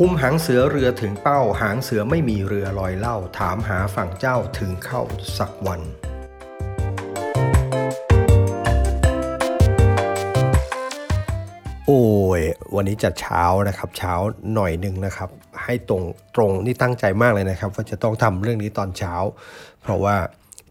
[0.00, 5.02] คุมหางเสือเรือถึงเป้า หางเสือไม่มีเรือลอยเล่า ถามหาฝั่งเจ้าถึงเข้า
[5.38, 5.80] สักวัน
[11.86, 12.02] โอ้
[12.40, 12.42] ย
[12.74, 14.14] วันนี้จัดเช้านะครับ เช้า
[14.54, 15.30] หน่อยหนึ่งนะครับ
[15.64, 16.02] ให้ตรง
[16.36, 19.14] ตรงนี่ตั้งใจมากเลยนะครับ ว่าจะต้องทำเรื่องนี้ตอนเช้า
[19.82, 20.16] เพราะว่า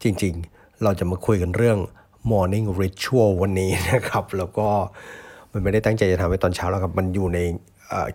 [0.03, 1.77] จริงๆ เราจะมาคุยกันเรื่อง
[2.31, 4.69] morning ritual วันนี้นะครับ แล้วก็
[5.52, 7.39] มันไม่ได้ตั้งใจจะทำไว้ตอนเช้าแล้วครับ มันอยู่ใน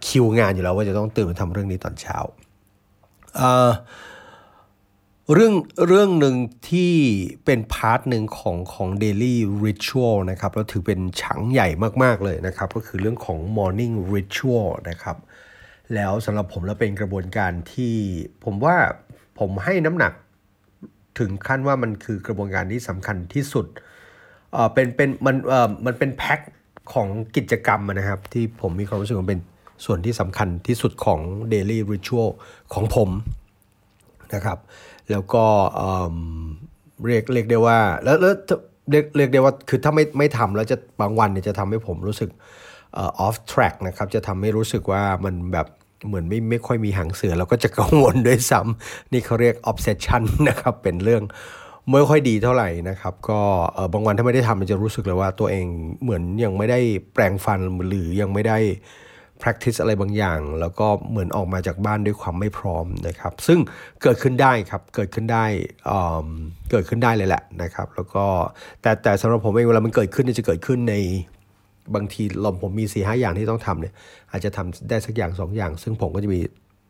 [0.06, 2.18] คิวงานอยู่แล้วว่าจะต้องตื่นมาทำเรื่องนี้ตอนเช้า
[3.36, 5.54] เเรื่อง
[5.88, 6.34] เรื่องหนึ่ง
[6.68, 6.92] ที่
[7.44, 11.68] เป็นพาร์ทหนึ่งของของ daily ritual นะครับแล้วถือเป็นฉังใหญ่
[12.02, 15.16] มาก ๆ เลยนะครับ ก็คือเรื่องของ morning ritual นะครับ
[15.94, 17.94] แล้วสำหรับผมแล้วเป็นกระบวนการที่
[18.44, 18.76] ผมว่า
[19.38, 20.12] ผมให้น้ำหนัก
[21.18, 23.66] ถึงขั้นว่ามันคือกระบวนการที่สำคัญที่สุด
[24.52, 26.40] เออเป็นเป็นมันเออมันเป็นแพ็ค
[26.92, 29.40] ของกิจกรรมนะครับ ที่ผมมีความรู้สึกว่าเป็น
[29.84, 31.20] ส่วนที่สำคัญที่สุดของ
[31.52, 32.30] Daily Ritual
[32.74, 33.10] ของผม
[34.34, 34.58] นะครับ
[35.10, 35.44] แล้วก็
[37.06, 38.34] เรียกเรียกได้ว่าแล้วแล้ว
[38.90, 42.30] เรียกเรียกได้ว่าคือถ้าไม่ไม่ทำแล้วจะบางวันเนี่ยจะทำให้ผมรู้สึก
[42.96, 45.66] ออ off track นะครับจะทำให้รู้สึกว่ามันแบบ
[46.06, 51.22] เหมือนไม่ไม่ค่อยมีหางเสือแล้วก็จะกังวลด้วยซ้ำนี่เขาเรียก obsession นะครับ เป็นเรื่อง
[51.90, 53.40] ไม่ค่อยดีเท่าไหร่นะครับ ก็
[53.74, 55.66] เออบางวันถ้าไม่ได้ทำมันจะรู้สึกเลยว่าตัวเอง
[56.02, 56.80] เหมือนยังไม่ได้
[57.14, 58.58] แปลงฟันหรือยังไม่ได้
[59.42, 63.58] practice อะไรบางอย่าง แล้วก็เหมือนออกมาจากบ้านด้วยความไม่พร้อมนะครับ ซึ่ง
[64.02, 65.44] เกิดขึ้นได้ครับ เกิดขึ้นได้
[66.70, 68.24] เกิดขึ้นได้เลยแหละนะครับ แล้วก็
[68.82, 70.94] แต่แต่สำหรับผมเองเวลามันเกิดขึ้นจะเกิดขึ้นใน
[71.94, 73.94] บางทีเราผมมี4ีหอย่างที่ต้องทำเนี่ย
[74.30, 76.40] อาจจะทำได้สักอย่างสองอย่าง ซึ่งผมก็จะมี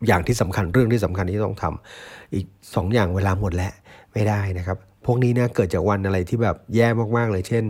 [0.07, 3.73] อย่างที่สำคัญเรื่องที่สำคัญที่ต้องทำอีก 2 อย่างเวลาหมดแล้ว
[4.13, 7.65] ไม่ได้นะครับ พวกนี้นะเกิดจากวันอะไรที่แบบแย่มากๆเลย เช่น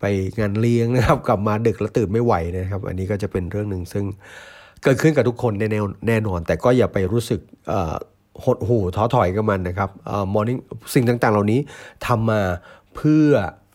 [0.00, 0.04] ไป
[0.38, 4.04] งานเลี้ยงนะครับ กลับมาดึกแล้วตื่นไม่ไหวนะครับ อันนี้ก็จะเป็นเรื่องหนึ่งซึ่ง
[4.82, 5.68] เกิดขึ้นกับทุกคนแน่
[6.08, 7.94] แน่นอน แต่ก็อย่าไปรู้สึกเอ่อ
[8.44, 10.60] หดหู่ท้อถอยกับมันนะครับเอ่อ morning
[10.94, 11.60] สิ่งต่างๆ เหล่านี้
[12.06, 12.40] ทำมา
[12.96, 13.28] เพื่อ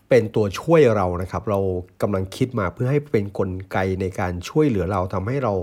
[0.09, 1.59] เป็นตัวช่วยเรานะครับ เรา
[2.01, 5.53] กำลังคิดมาเพื่อให้เป็นกลไกในการช่วยเหลือเราทำให้เรา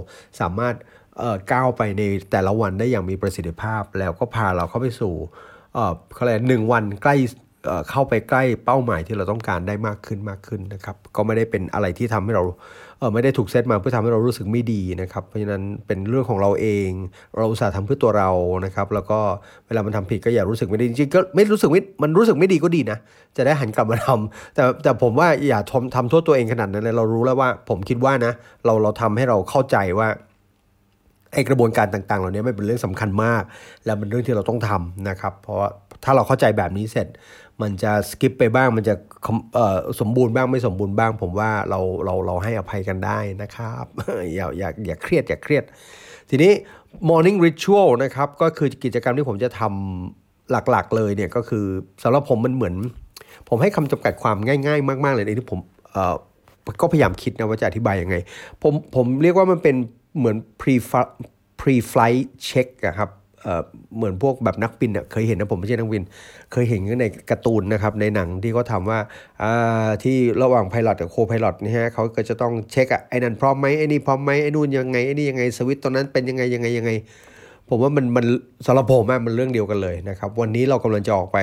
[0.40, 0.74] สามารถ
[1.18, 5.14] เอ่อก้าวไปในแต่ละวันได้อย่างมีประสิทธิภาพ แล้วก็พาเราเข้าไปสู่
[5.74, 7.16] เอ่อเขาเรียกหนึ่งวันใกล้
[7.66, 12.42] เอ่อเข้าไปใกล้เป้าหมายที่เราต้องการได้มากขึ้นมากขึ้นนะครับ ก็ไม่ได้เป็นอะไรที่ทำให้เรา
[12.98, 16.88] เออไม่ได้ถูกเซตมาเพื่อทำให้เรารู้สึกไม่ดีนะครับ เพราะฉะนั้นเป็นเรื่องของเราเอง
[17.36, 18.30] เราอุตส่าห์ทำเพื่อตัวเรา
[18.64, 19.18] นะครับ แล้วก็
[19.66, 22.98] เวลามันทำผิดก็อย่ารู้สึกไม่ดีจริงๆก็ไม่รู้สึกไม่มันรู้สึกไม่ดีก็ดีนะ
[23.36, 28.32] จะได้หันกลับมาทำแต่แต่ผมว่าอย่าทำทำโทษตัวเองขนาดนั้นเลยเรารู้แล้วว่า ผมคิดว่านะ
[28.64, 30.08] เราเราทำให้เราเข้าใจว่า
[31.32, 33.42] ไอกระบวนการต่างๆ เหล่านี้ไม่เป็นเรื่องสำคัญมาก
[33.84, 35.58] และเป็นเรื่องที่เราต้องทำนะครับ เพราะ
[36.04, 37.06] ถ้าเราเข้าใจแบบนี้เสร็จ
[37.62, 38.94] มันจะสกิปไปบ้างมันจะ
[40.00, 43.84] สมบูรณ์บ้างไม่สมบูรณ์บ้าง ผมว่าเราเราเราให้อภัยกันได้นะครับ
[44.34, 45.64] อย่าอย่าอย่าเครียดอย่าเครียด
[46.30, 46.52] ทีนี้
[47.10, 51.64] morning ritual นะครับ ก็คือกิจกรรมที่ผมจะทำหลักๆเลยเนี่ยก็คือ
[52.02, 52.74] สำหรับผมมันเหมือน
[53.48, 55.60] ผมให้คำจำกัดความง่าย ๆ มากๆเลยในที่ผม
[56.80, 58.16] ก็พยายามคิดนะว่าจะอธิบายยังไง
[58.62, 59.76] ผมผมเรียกว่ามันเป็น
[60.18, 60.74] เหมือน pre
[61.60, 63.10] pre flight check อะครับ
[63.96, 66.02] เหมือนพวกแบบนักบินอะเคยเห็นนะผมไม่ใช่นักบิน
[66.52, 68.98] เคยเห็นในการ์ตูนนะครับในหนังที่เขาทำว่า
[70.02, 76.90] ที่ระหว่างไพลอตกับโคไพลอตนี่ฮะเขาก็จะต้องเช็คอะไอ้นั่นพร้อมไหมไอ้นี่พร้อมไหมไอ้นู่นยังไงไอ้นี่ยังไงสวิตช์ตรงนั้นเป็นยังไงยังไงยังไง
[77.68, 78.24] ผมว่ามันมัน
[78.66, 81.38] สำหรับผมอะมันเรื่องเดียวกันเลยนะครับวันนี้เรากำลังจะออกไป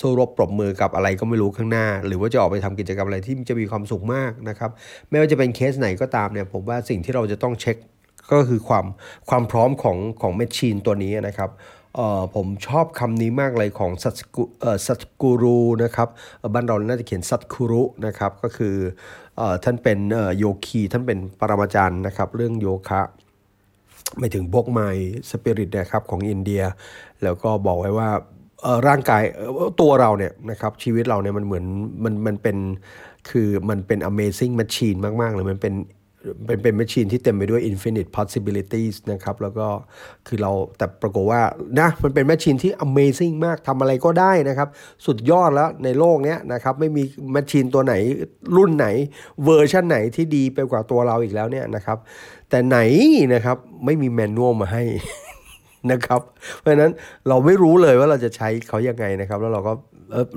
[0.00, 4.70] สู้รบปรบมือกับอะไรก็ไม่รู้ข้างหน้า หรือว่าจะออกไปทำกิจกรรมอะไรที่จะมีความสุขมากนะครับ
[5.10, 7.76] ไม่ว่าจะเป็นเคสไหนก็ตามเนี่ยผมว่าสิ่งที่เราจะต้องเช็ค
[8.30, 8.86] ก็คือความ
[9.28, 11.50] ความพร้อมของของแมชชีนตัวนี้นะครับ
[11.96, 14.42] เออผมชอบคำนี้มากเลยของสัตกุ
[14.86, 16.08] สัตกูรูนะครับ
[16.54, 18.74] บ้านเราน่าจะเขียนสัตคุรุนะครับ ก็คือ
[19.36, 23.00] เอ่อท่านเป็นเอ่อโยคีท่านเป็นปรมาจารย์นะครับ เรื่องโยคะ
[24.18, 24.80] ไม่ถึงพวกไม
[25.30, 26.62] สปิริตนะครับของอินเดีย
[27.22, 28.10] แล้วก็บอกไว้ว่า
[28.62, 29.22] เอ่อร่างกาย
[29.80, 31.64] ตัวเราเนี่ยนะครับชีวิตเราเนี่ยมันเหมือน
[32.04, 32.56] มันมันเป็น
[33.30, 35.74] คือมันเป็น amazing machine มาก ๆ เลยมันเป็น
[36.46, 39.66] เป็นเป็น machine ที่เต็มไปด้วย infinite possibilities นะครับ แล้วก็
[40.26, 41.42] คือเราแต่ปรากฏว่า
[41.78, 44.68] นะมันเป็น machine ที่ amazing มากทำอะไรก็ได้นะครับ
[45.06, 47.02] สุดยอดแล้วในโลกเนี้ยนะครับ ไม่มี
[47.34, 47.94] machine ตัวไหน
[48.56, 48.86] รุ่นไหน
[49.44, 51.98] เวอร์ชันไหนที่ดีไปกว่าตัวเราอีกแล้วเนี่ยนะครับ
[52.50, 52.78] แต่ไหน
[53.34, 54.84] นะครับไม่มีแมนนวลมาให้
[55.92, 56.20] นะครับ
[56.58, 56.92] เพราะฉะนั้น
[57.28, 59.72] เราไม่รู้เลยว่าเราจะใช้เขายังไงนะครับ แล้วเราก็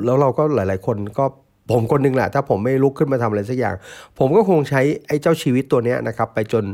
[0.05, 1.25] แล้วเราก็หลาย ๆ คนก็
[1.71, 3.75] ผมคนหนึงแหละถ้าผมไม่ลุกขึ้นมาทำอะไรสักอย่าง
[4.19, 6.65] ผมก็คงใช้ไอ้เจ้าชีวิตตัวเนี้ยนะครับ ไปจน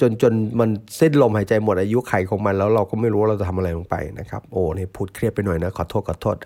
[0.00, 6.36] จนจนมันเส้นลมหายใจหมดอายุไขของมันแล้วเราก็ไม่รู้ว่าเราจะทำอะไรลงไปนะครับโอ้นี่พูดเครียดไปหน่อยนะขอโทษขอโทษ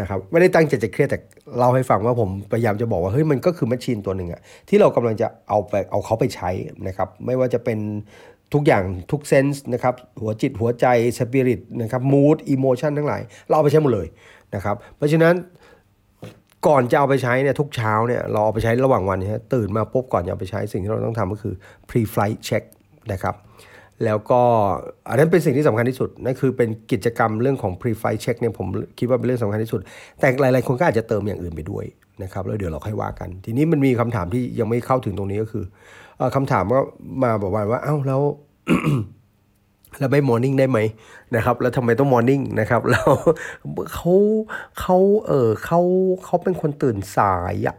[0.00, 1.18] นะครับไม่ได้ตั้งใจจะเครียดแต่
[1.58, 6.50] เล่าให้ฟังว่าผมพยายามจะบอกว่าเฮ้ยมันก็คือแมชชีนตัวหนึ่งอะที่เรากำลังจะเอาไปเอาเขาไปใช้
[6.86, 7.78] นะครับไม่ว่าจะเป็น
[8.54, 10.86] ทุกอย่างทุกเซนส์นะครับหัวจิตหัวใจ
[11.18, 14.08] สปิริตนะครับมูดอิโมชันทั้งหลาย เราเอาไปใช้หมดเลย
[14.54, 15.34] นะครับเพราะฉะนั้น
[16.66, 21.54] ก่อนจะเอาไปใช้เนี่ยทุกเช้าเนี่ยเราเอาไปใช้ระหว่างวันเนี่ยตื่นมาปุ๊บก่อนจะเอาไปใช้สิ่งที่เราต้องทำก็คือ
[21.88, 22.64] pre flight check
[23.12, 23.34] นะครับ
[24.04, 24.42] แล้วก็
[25.08, 28.66] อันนั้นเป็นสิ่งที่สำคัญที่สุดนั่นคือเป็นกิจกรรมเรื่องของ pre flight check เนี่ยผม
[28.98, 29.80] คิดว่าเป็นเรื่องสำคัญที่สุด
[30.20, 31.84] แต่หลายๆคนก็อาจจะเติมอย่างอื่นไปด้วย
[32.22, 35.64] นะครับแล้วเดี๋ยวเราค่อยว่ากัน ทีนี้มันมีคำถามที่ยังไม่เข้าถึงตรงนี้ก็คือ
[36.34, 36.80] คำถามก็
[37.22, 38.22] มาบอกว่าว่าเอ้าแล้ว
[39.98, 40.78] แล้วไม่ morning ได้ไหม
[41.36, 43.10] นะครับ แล้วทำไมต้อง morning นะครับแล้ว
[43.94, 44.12] เขา
[44.80, 44.96] เขา
[45.26, 45.80] เออเขา
[46.24, 47.76] เขาเป็นคนตื่นสายอะ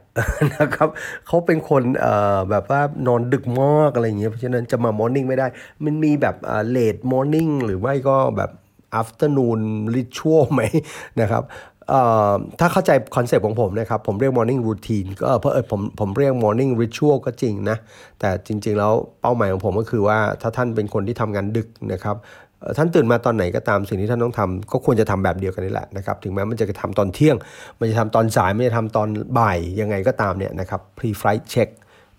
[0.58, 0.90] นะครับ
[1.28, 5.48] เขาเป็นคนเอ่อแบบว่านอนดึกมากอะไรอย่างเงี้ยเพราะฉะนั้นจะมา morning ไม่ได้
[5.84, 8.52] มันมีแบบเออ late morning หรือไม่ก็แบบ
[9.02, 9.62] afternoon
[9.96, 10.62] ritual ไหม
[11.22, 11.44] นะครับ
[12.60, 17.78] ถ้าเข้าใจคอนเซปต์ของผมนะครับ ผมเรียก morning routine ก็เพราะผมผมเรียก morning ritual ก็จริงนะ
[18.20, 22.16] แต่จริง ๆ แล้วเป้าหมายของผมก็คือว่าถ้าท่านเป็นคนที่ทำงานดึกนะครับ
[22.78, 27.36] ท่านตื่นมาตอนไหนก็ตามสิ่งที่ท่านต้องทำก็ควรจะทำแบบเดียวกันนี่แหละนะครับถึงแม้มันจะทำตอนเที่ยง
[27.80, 29.08] มันจะทำตอนสายมันจะทำตอน
[29.40, 31.70] บ่ายยังไงก็ตามเนี่ยนะครับ pre flight check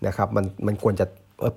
[0.07, 1.05] นะครับมันมันควรจะ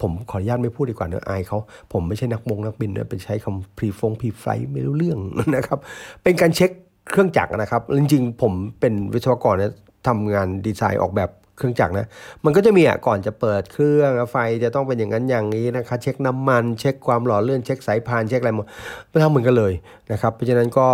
[0.03, 1.59] ผมขออนุญาตไม่พูดดีกว่าเนื้ออายเขา
[1.93, 5.19] ผมไม่ใช่นักมงนักบินนะเป็นใช้คำ pre ฟง pre flight ไม่รู้เรื่อง
[5.57, 5.79] นะครับ
[6.23, 6.71] เป็นการเช็ค
[7.11, 9.75] เครื่องจักรนะครับ จริงๆ ผมเป็นวิศวกรเนะ
[10.09, 12.09] ทำงานดีไซน์ออกแบบเครื่องจักรนะ
[12.45, 18.67] มันก็จะมีอะก่อนจะเปิดเครื่องไฟจะต้องเป็นอย่างนั้นอย่างนี้นะคะ เช็คน้ำมัน เช็คความหล่อเลื่อนเช็คสายพานเช็คอะไรหมด
[19.11, 19.73] ไม่ทำเหมือนกันเลย
[20.13, 20.89] นะครับ เพราะฉะนั้นก็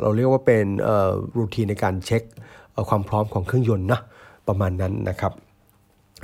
[0.00, 0.66] เราเรียกว่าเป็น
[1.36, 2.22] รูทีนในการเช็ค
[2.88, 4.00] ความพร้อมของเครื่องยนต์นะ
[4.48, 5.32] ประมาณนั้นนะครับ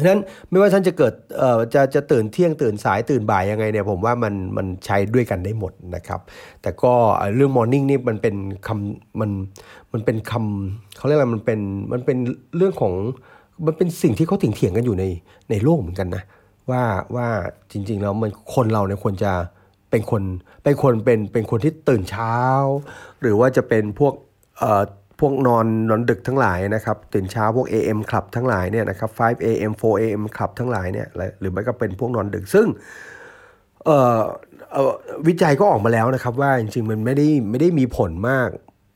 [0.01, 6.21] ะนั้นไม่ว่าท่านจะเกิดเอ่อจะจะตื่นเที่ยงตื่นสายตื่นบ่ายยังไงเนี่ยผมว่ามันมันใช้ด้วยกันได้หมดนะครับ
[6.63, 6.93] แต่ก็
[7.37, 8.35] เรื่องมอร์นิ่งนี่มันเป็น
[8.67, 9.31] คำมัน
[9.93, 11.61] มันเป็นคำเขาเรียกอะไรมันเป็น
[11.93, 12.19] มันเป็น
[12.57, 12.93] เรื่องของ
[13.67, 15.05] มันเป็นสิ่งที่เขาถึงเถียงกันอยู่ใน
[15.51, 16.23] ในโลกเหมือนกันนะ
[16.71, 16.83] ว่า
[17.15, 17.27] ว่า
[17.73, 19.33] จริง ๆ แล้วมันคนเราเนี่ยควรจะ
[19.91, 20.23] เป็นคน
[20.65, 22.37] เป็นคนเป็นเป็นคนที่ตื่นเช้า
[23.21, 24.15] หรือว่าจะเป็นพวก
[24.59, 24.83] เอ่อ
[25.23, 31.09] พวกนอนนอนดึกทั้งหลายนะครับตื่นเช้าพวก AM คลับทั้งหลายเนี่ยนะครับ5 AM 4 AM คลับทั้งหลายเนี่ย
[31.41, 32.67] หรือไม่ก็เป็นพวกนอนดึกซึ่ง
[35.27, 38.49] วิจัยก็ออกมาแล้วนะครับ ว่าจริงๆมันไม่ได้ไม่ได้มีผลมาก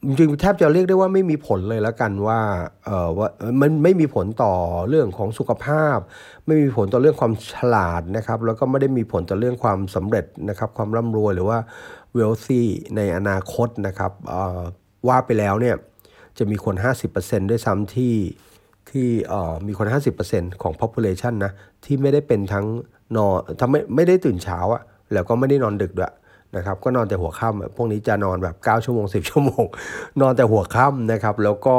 [0.06, 2.40] จริงๆแทบจะเรียกได้ว่าไม่มีผลเลยแล้วกันว่า
[2.84, 3.28] เออว่า
[3.60, 4.54] มันไม่มีผลต่อ
[4.88, 5.98] เรื่องของสุขภาพ
[6.46, 11.58] ไม่มีผลต่อเรื่องความฉลาดนะครับ แล้วก็ไม่ได้มีผลต่อเรื่องความสำเร็จนะครับ ความร่ำรวยหรือว่า
[12.16, 12.62] wealthy
[12.96, 14.12] ในอนาคตนะครับ
[15.08, 15.76] ว่าไปแล้วเนี่ย
[16.38, 16.74] จะมีคน
[17.12, 18.14] 50%ด้วยซ้ำที่
[18.90, 19.06] ที่
[19.66, 19.86] มีคน
[20.24, 21.52] 50%ของ population นะ
[21.84, 22.66] ที่ไม่ได้เป็นทั้ง
[23.16, 26.12] นอนทำไม่ไม่ได้ตื่นเช้าอะแล้วก็ไม่ได้นอนดึกด้วย
[26.56, 29.64] นะครับ ก็นอนแต่หัวค่ำพวกนี้จะนอนแบบ 9 ชั่วโมง 10 ชั่วโมง
[30.20, 31.76] นอนแต่หัวค่ำนะครับ แล้วก็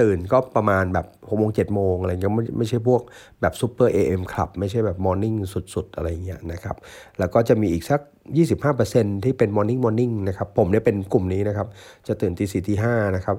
[0.00, 3.00] ตื่นก็ประมาณแบบ6โมง7โมงอะไรเงี้ยไม่ไม่ใช่พวก
[3.40, 5.34] แบบซูเปอร์เอ็มคลับ ไม่ใช่แบบมอร์นิ่ง
[5.74, 6.76] สุด ๆ อะไรเงี้ยนะครับ
[7.18, 8.00] แล้วก็จะมีอีกสัก
[8.32, 11.66] 25%ที่เป็น Morning Morning นะครับ ผมเนี่ยเป็นกลุ่มนี้นะครับ
[12.06, 13.36] จะตื่นตีสี่ตีห้านะครับ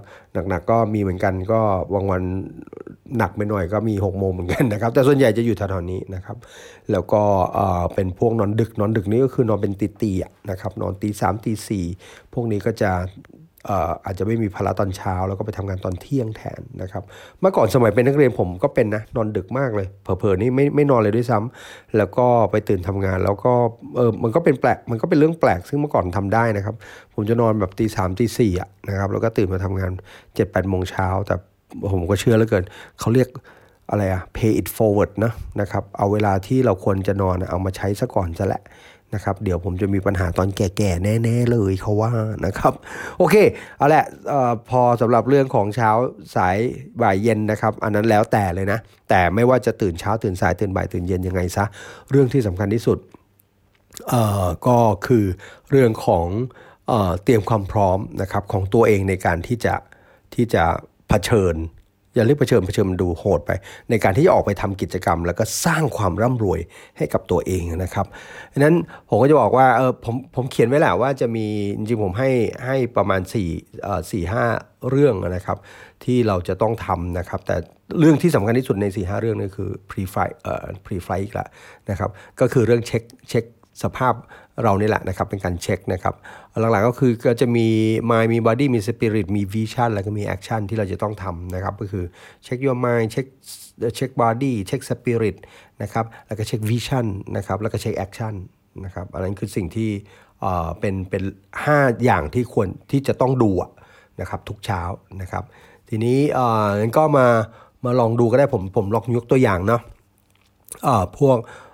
[0.49, 1.61] หนักๆก็มีเหมือนกันก็
[1.93, 2.23] วังวัน
[3.17, 6.37] หนักไปหน่อยก็มี6โมงเหมือนกันนะครับ แต่ส่วนใหญ่จะอยู่แถวๆนี้นะครับ
[6.91, 7.21] แล้วก็
[7.95, 10.11] เป็นพวกนอนดึกนอนดึกนี้ก็คือนอนเป็นตีตี
[10.49, 11.85] นะครับ นอนตีสามตีสี่
[12.33, 12.91] พวกนี้ก็จะ
[14.06, 17.03] อาจจะไม่มีภาระตอนเช้า แล้วก็ไปทำงานตอนเที่ยงแทนนะครับ
[17.39, 23.54] เมื่อก่อนสมัยเป็นนักเรียนผมก็เป็นนะนอนดึกมากเลยเผลอๆนี่ไม่ไม่นอนเลยด้วยซ้ำแล้วก็ไปตื่นทำงานแล้วก็
[23.95, 26.75] เออมันก็เป็นแปลกมันก็เป็นเรื่องแปลกซึ่งเมื่อก่อนทำได้นะครับ
[27.13, 31.35] ผมจะนอนแบบตีสามตีสี่อะนะครับแล้วก็ตื่นมาทำงาน7จ็ดแปดโมงเช้าแต่
[31.92, 32.63] ผมก็เชื่อแล้วเกิน
[32.99, 33.30] เขาเรียก
[33.90, 38.61] อะไรอะ pay it forward นะนะครับ เอาเวลาที่เราควรจะนอนเอามาใช้ซะก่อนซะแหละ
[39.16, 42.12] นะครับเดี๋ยวผมจะมีปัญหาตอนแก่ๆ แน่ๆ เลยเขาว่า
[42.45, 42.74] นะครับ
[43.18, 43.36] โอเค
[43.78, 45.90] เอาละออพอสำหรับเรื่องของเช้า
[46.36, 46.57] สาย
[47.02, 48.80] บ่ายเย็นนะครับ อันนั้นแล้วแต่เลยนะ
[49.10, 51.66] แต่ไม่ว่าจะตื่นเช้าตื่นสายตื่นบ่ายตื่นเย็นยังไงซะ
[52.12, 52.98] เรื่องที่สำคัญที่สุด
[54.10, 55.26] เอ่อก็คือ
[55.69, 56.28] เรื่องของ
[56.88, 59.76] เออเตรียมความพร้อมนะครับของตัวเองในการที่จะ
[60.36, 60.68] ที่จะะ
[61.10, 61.56] เผชิญ
[62.16, 63.52] อย่าเรียกเผชิญเผชิญมันดูโหดไป
[63.90, 66.60] ในการที่จะออกไปทำกิจกรรม แล้วก็สร้างความร่ำรวย
[66.98, 68.06] ให้กับตัวเองนะครับ
[68.54, 68.76] ดังนั้น
[69.10, 72.30] ผมก็จะบอกว่าเออผมผมเขียนไว้แหละว่าจะมีจริงผมให้
[72.66, 74.45] ให้ประมาณ4เอ่อสี่ห้า
[74.90, 75.57] เรื่องนะครับ
[76.04, 77.56] ที่เราจะต้องทำนะครับ แต่
[78.00, 81.48] เรื่องที่สำคัญที่สุดใน4ีหเรื่องนี้คือ pre flight เอ่อ pre flight ละ
[81.90, 83.45] นะครับ ก็คือเรื่องเช็คเช็ค
[83.83, 84.13] สภาพ
[84.63, 86.15] เรานี่แหละนะครับเป็นการเช็คนะครับ
[86.71, 87.67] หลังๆก็คือก็จะมี
[88.09, 92.05] mind มี body มี spirit มี vision แล้วก็มี action ที่เราจะต้องทำนะครับก็คือ
[92.44, 93.25] เช็ค your mind เช็ค
[93.95, 95.35] เช็ค body เช็ค spirit
[95.81, 97.05] นะครับแล้วก็เช็ค vision
[97.37, 98.33] นะครับแล้วก็เช็ค action
[98.85, 99.89] นะครับอันนั้นคือสิ่งที่
[100.79, 101.23] เป็นเป็น
[101.63, 103.51] 5 อย่างที่ควรที่จะต้องดู
[104.21, 104.81] นะครับทุกเช้า
[105.21, 105.44] นะครับ
[105.89, 106.19] ทีนี้
[106.79, 107.27] งั้นก็มา
[107.85, 109.81] มาลองดูก็ได้ผมผมลองยกตัวอย่างเนาะ
[111.19, 111.65] พวกเอ่อ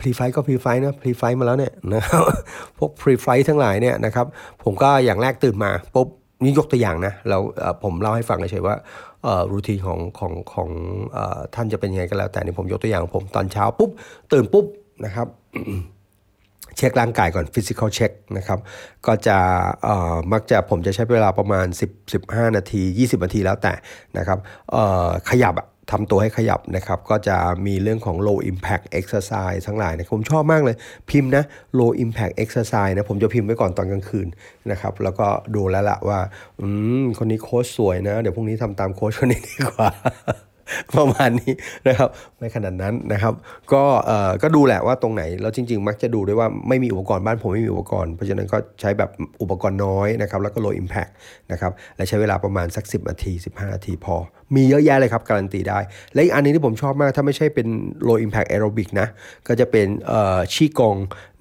[0.00, 2.22] pre flight ก็ pre flight นะ pre flight มาแล้วเนี่ยนะครับ
[2.78, 4.26] พวก pre flight ทั้งหลายเนี่ยนะครับ
[4.64, 6.08] ผมก็อย่างแรกตื่นมาปุ๊บ
[6.44, 7.38] นี่ยกตัวอย่างนะเรา
[7.82, 8.76] ผมเล่าให้ฟังเฉยว่า
[9.50, 10.68] รูทีของของของ
[11.54, 13.90] ท่านจะเป็นยังไงก็แล้ว แต่นี่ผมยกตัวอย่างผมตอนเช้าปุ๊บ
[14.32, 14.66] ตื่นปุ๊บ
[15.04, 15.26] นะครับ
[16.76, 18.58] เช็คร่างกายก่อนฟิสิกอลเช็คนะครับ
[19.06, 19.38] ก็จะ
[20.32, 23.72] มักจะผมจะใช้เวลาประมาณ 10 15 นาที 20 นาทีแล้วแต่
[24.18, 24.38] นะครับ
[25.30, 30.76] ขยับอะ ทำตัวให้ขยับนะครับ ก็จะมีเรื่องของ low impact exercise ทั้งหลายนะผมชอบมากเลย
[31.10, 31.44] พิมพ์นะ
[31.78, 34.28] low impact exercise นะ ผมจะพิมพ์ไว้ก่อนตอนกลางคืน
[34.70, 36.20] นะครับ แล้วก็ดูแล้วละว่า
[36.60, 36.66] อื
[37.02, 39.88] ม คนนี้โค้ชสวยนะ เดี๋ยวพรุ่งนี้ทำตามโค้ชคนนี้ดีกว่า
[40.96, 41.52] ประมาณนี้
[41.88, 43.34] นะครับไม่ขนาดนั้นนะครับ
[43.72, 49.10] ก็เอ่อก็ดูแหละว่าตรงไหนแล้วจริง ๆ มักจะดูด้วยว่าไม่มีอุปกรณ์บ้านผมไม่มีอุปกรณ์เพราะฉะนั้นก็ใช้แบบ
[49.42, 51.12] อุปกรณ์น้อยนะครับ แล้วก็ low impact
[51.52, 54.16] นะครับและใช้เวลาประมาณสัก 10นาที 15นาทีพอ
[54.54, 55.78] มีเยอะแยะเลยครับการันตีได้
[56.12, 57.68] และอีกอันนี้ที่ผมชอบมากถ้าไม่ใช่เป็น
[58.08, 59.08] low impact aerobic นะ
[59.48, 60.96] ก็จะเป็นเอ่อชีกง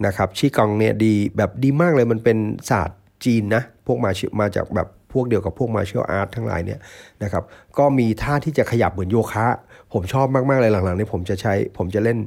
[0.05, 2.37] นะครับชีกงเนี่ยดีแบบดีมากเลยมันเป็น
[2.69, 4.11] ศาสตร์จีนนะ พวกมา
[4.41, 6.79] มาจากแบบพวกเดียวกับพวกมาเชียลอาร์ตทั้งหลายเนี่ย
[7.23, 7.43] นะครับ
[7.77, 9.47] ก็มีท่าที่จะขยับเหมือนโยคะ
[9.93, 12.17] ผมชอบมาก ๆ เลยหลังๆนี้ผมจะใช้ผมจะเล่น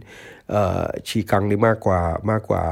[1.08, 2.62] ชีกังนี่มากกว่ามากกว่า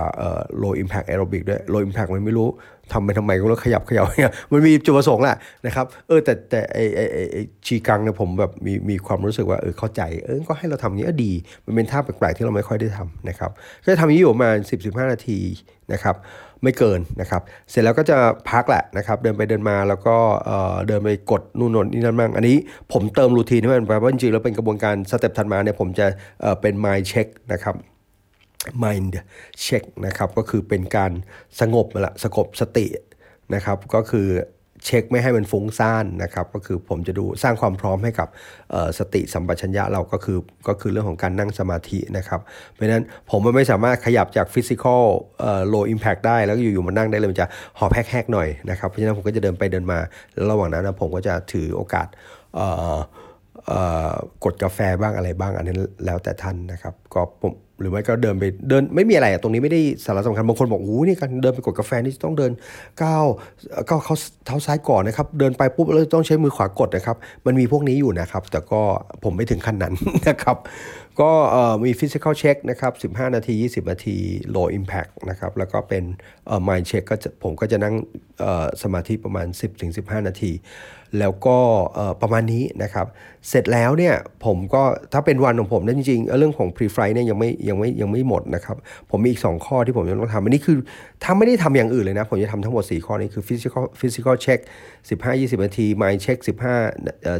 [0.62, 2.48] low impact aerobic ด้วย low impact มันไม่รู้
[2.92, 7.00] ทำไปทำไมก็แล้วขยับขยับเนี่ยมันมีจุดประสงค์แหละนะครับ เออแต่แต่ไอไอ
[7.32, 11.32] ไอชีกังเนี่ยผมแบบมีมีความรู้สึกว่าเออเข้าใจ เออก็ให้เราทำอย่างนี้ก็ดี
[11.66, 13.50] มันเป็นท่าแปลกๆที่เราไม่ค่อยได้ทำนะครับ
[13.84, 15.38] ก็จะทำอย่างนี้อยู่ประมาณ10-15 นาที
[15.92, 16.16] นะครับ
[16.62, 18.16] ไม่เกินนะครับ เสร็จแล้วก็จะ
[18.50, 20.16] พักแหละนะครับ เดินไปเดินมาแล้วก็
[20.86, 22.56] เดินไปกดนู่นนี่นั่นบ้างอันนี้
[22.92, 26.06] ผมเติมรูทีนให้มันไปว่าจริงๆแล้วเป็นกระบวนการสเต็ปถัดมาเนี่ยผมจะ
[26.60, 27.74] เป็น mind check นะครับ
[28.82, 29.14] mind
[29.64, 31.12] check นะครับก็คือเป็นการ
[31.60, 32.86] สงบละสงบสติ
[33.54, 34.28] นะครับก็คือ
[34.84, 38.28] เช็คไม่ให้มันฟุ้งซ่านนะครับก็คือผมจะดูสร้างความพร้อมให้กับ
[38.98, 40.38] สติสัมปชัญญะเราก็คือ
[40.68, 42.40] ก็คือเรื่องของการนั่งสมาธินะครับ
[42.72, 45.04] เพราะฉะนั้นผมมันไม่สามารถขยับจากฟิสิกอล
[45.68, 47.46] โลอิมแพคได้แล้วอยู่ๆมานั่งได้เลยมันจะ
[47.78, 49.98] หอบแฮกๆหน่อยนะครับเพราะฉะนั้นผมก็จะเดินไปเดินมา
[50.34, 52.06] แล้วระหว่างนั้นนะผมก็จะถือโอกาส
[54.44, 62.52] กดกาแฟบ้างอะไรบ้างอันนี้นแล้วแต่ท่านนะครับก็ผม หรือไม่ก็เดินไปเดินไม่มีอะไรตรงนี้ไม่ได้สาระสำคัญบางคนบอกโอ้นี่การเดินไปกดกาแฟนี่ต้องเดิน
[63.02, 63.24] ก้าว
[63.88, 64.14] ก้าวเขา
[64.46, 67.16] เท้าซ้ายก่อนนะครับ เดินไปปุ๊บแล้วต้องใช้มือขวากดนะครับ
[67.46, 68.80] มันมีพวกนี้อยู่นะครับ แต่ก็
[69.24, 69.94] ผมไม่ถึงขั้นนั้น
[70.28, 70.56] นะครับ
[71.20, 71.32] ก็
[71.84, 74.16] มี physical check นะครับ 15 นาที 20 นาที
[74.54, 76.04] low impact นะครับ แล้วก็เป็น
[76.68, 77.94] mind check ก็ผมก็จะนั่ง
[78.82, 79.46] สมาธิประมาณ
[79.86, 80.52] 10-15 นาที
[81.18, 81.58] แล้วก็
[82.22, 83.06] ประมาณนี้นะครับ
[83.48, 84.82] เสร็จแล้วเนี่ยผมก็
[85.12, 88.76] ถ้าเป็นวันของผมนั่นจริงๆ เรื่องของ pre flight เนี่ยยังไม่ยังไม่ยังไม่หมดนะครับ
[89.10, 90.76] ผมมีอีก 2 ข้อที่ผมยังต้องทำอันนี้คือ
[91.22, 94.60] ถ้าไม่ได้ทำอย่างอื่นเลยนะ ผมจะทำทั้งหมด 4 ข้อนี้คือ physical physical check
[95.08, 96.48] 15 20 นาที mind check 15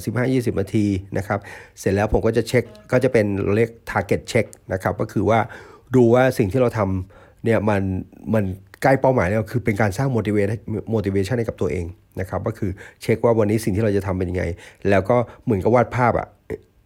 [0.05, 1.39] 15 20 นาทีนะครับ
[1.81, 5.39] เสร็จแล้วผมก็จะเช็คก็จะเป็นเรียก target check นะครับก็คือว่า
[5.97, 7.83] ดูว่าสิ่งที่เราทำเนี่ยมัน
[8.35, 8.45] มัน
[8.83, 10.51] ใกล้เป้าหมายแล้วคือเป็นการสร้าง motivate
[10.95, 11.87] motivation ให้กับตัวเอง
[12.21, 12.71] นะครับก็คือ
[13.03, 14.45] เช็คว่าวันนี้สิ่งที่เราจะทำเป็นยังไง
[14.91, 16.29] แล้วก็เหมือนกับวาดภาพอะ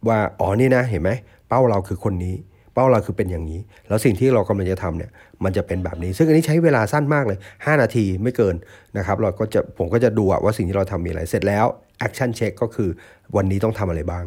[0.09, 1.11] ว่าอ๋อนี่นะเห็นไหม
[1.49, 2.35] เป้าเราคือคนนี้
[2.75, 5.11] เป้าเราคือเป็นอย่างนี้ แล้วสิ่งที่เรากำลังจะทำเนี่ย
[5.45, 8.55] มันจะเป็นแบบนี้ ซึ่งอันนี้ใช้เวลาสั้นมากเลย 5 นาทีไม่เกิน
[8.99, 11.67] นะครับเราก็จะผมก็จะดูว่าสิ่งที่เราทำมีอะไรเสร็จแล้ว
[11.99, 12.91] แอคชั่นเช็คก็คือ
[13.37, 14.25] วันนี้ต้องทำอะไรบ้าง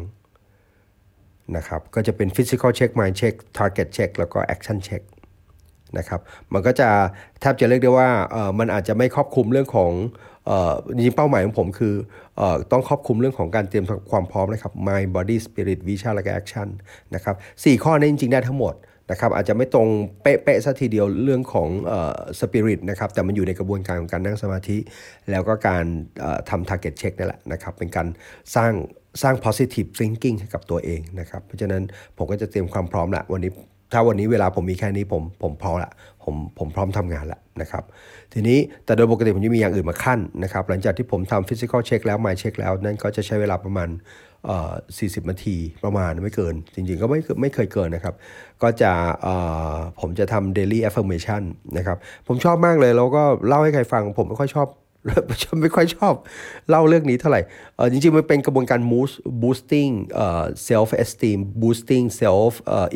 [1.56, 5.02] นะครับก็จะเป็น physical check mind check target check แล้วก็ action check
[5.98, 6.20] นะครับ
[6.52, 6.88] มันก็จะ
[7.40, 9.92] แทบจะเรียกได้ว่าเออมันอาจจะไม่ครอบคลุมเรื่องของ
[10.94, 11.94] จริงเป้าหมายของผมคือ
[12.40, 16.68] อต้องครอบคลุมเรื่องของการเตรียมความพร้อมนะครับ mind body spirit vision และ action
[17.14, 18.74] นะครับสข้อนี้จริงๆได้ทั้งหมด
[19.10, 19.88] นะครับอาจจะไม่ตรง
[20.22, 21.68] เป๊ะๆซะทีเดียวเรื่องของ
[22.40, 24.78] สปิริตนะครับแต่มันอยู่ในกระบวนการของการนั่งสมาธิ
[25.30, 25.84] แล้วก็การ
[26.50, 28.08] ทำ target check นั่แหละนะครับเป็นการ
[28.56, 28.72] สร้าง
[29.22, 31.82] สร้าง positive thinking ให้กับตัวเองนะครับ เพราะฉะนั้น
[32.16, 33.50] ผมก็จะเตรียมความพร้อมละวันนี้
[33.92, 35.90] ถ้าวันนี้เวลาผมมีแค่นี้ผมผมพร้อมละ
[36.24, 37.84] ผมผมพร้อมทำงานละนะครับ
[38.32, 43.88] ทีนี้แต่โดยปกติผมจะมีอย่างอื่นมาขั้นนะครับ หลังจากที่ผมทำฟิสิกอลเช็คแล้วไมล์เช็คแล้ว นั่นก็จะใช้เวลาประมาณ
[44.46, 44.72] เอ่อ
[45.22, 48.14] 40นาทีประมาณไม่เกิน จริงๆ ก็ไม่ไม่เคยเกินนะครับ
[48.62, 48.92] ก็จะ
[49.22, 49.34] เอ่
[49.72, 51.42] อผมจะทำ daily affirmation
[51.78, 51.96] นะครับ
[52.28, 54.68] ผมชอบมากเลย แล้วก็เล่าให้ใครฟัง ผมไม่ค่อยชอบ
[55.42, 56.14] ฉันไม่ค่อยชอบ
[56.68, 57.40] เล่าเรื่องนี้เท่าไหร่
[57.76, 58.80] เออจริงๆ มันเป็นกระบวนการ
[59.42, 62.86] boosting เอ่อ self esteem boosting self เอ่อ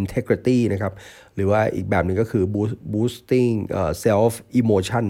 [0.00, 0.92] integrity นะครับ
[1.36, 2.44] หรือว่าอีกแบบหนึ่งก็คือ
[2.94, 5.04] boosting เอ่อ self emotion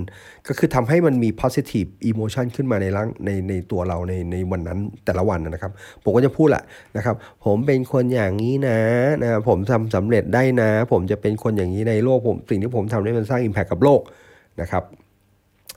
[0.48, 5.72] ก็คือทำให้มันมี positive emotion ขึ้นมาในร่างในในตัวเราในในวันนั้นแต่ละวันนะครับ
[6.04, 6.64] ผมก็จะพูดแหละ
[6.96, 8.78] นะครับ ผมเป็นคนอย่างนี้นะ
[9.22, 14.00] นะผมทำสำเร็จได้นะ ผมจะเป็นคนอย่างนี้ในโลกผมสิ่งที่ผมทำได้มันสร้าง impact กับโลก
[14.60, 14.84] นะครับ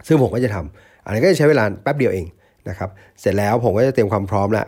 [0.08, 2.28] ซึ่งผมก็จะทำอันนี้ก็จะใช้เวลาแป๊บเดียวเอง
[2.70, 2.90] นะครับ
[3.20, 4.66] เสร็จแล้วผมก็จะเตรียมความพร้อมละ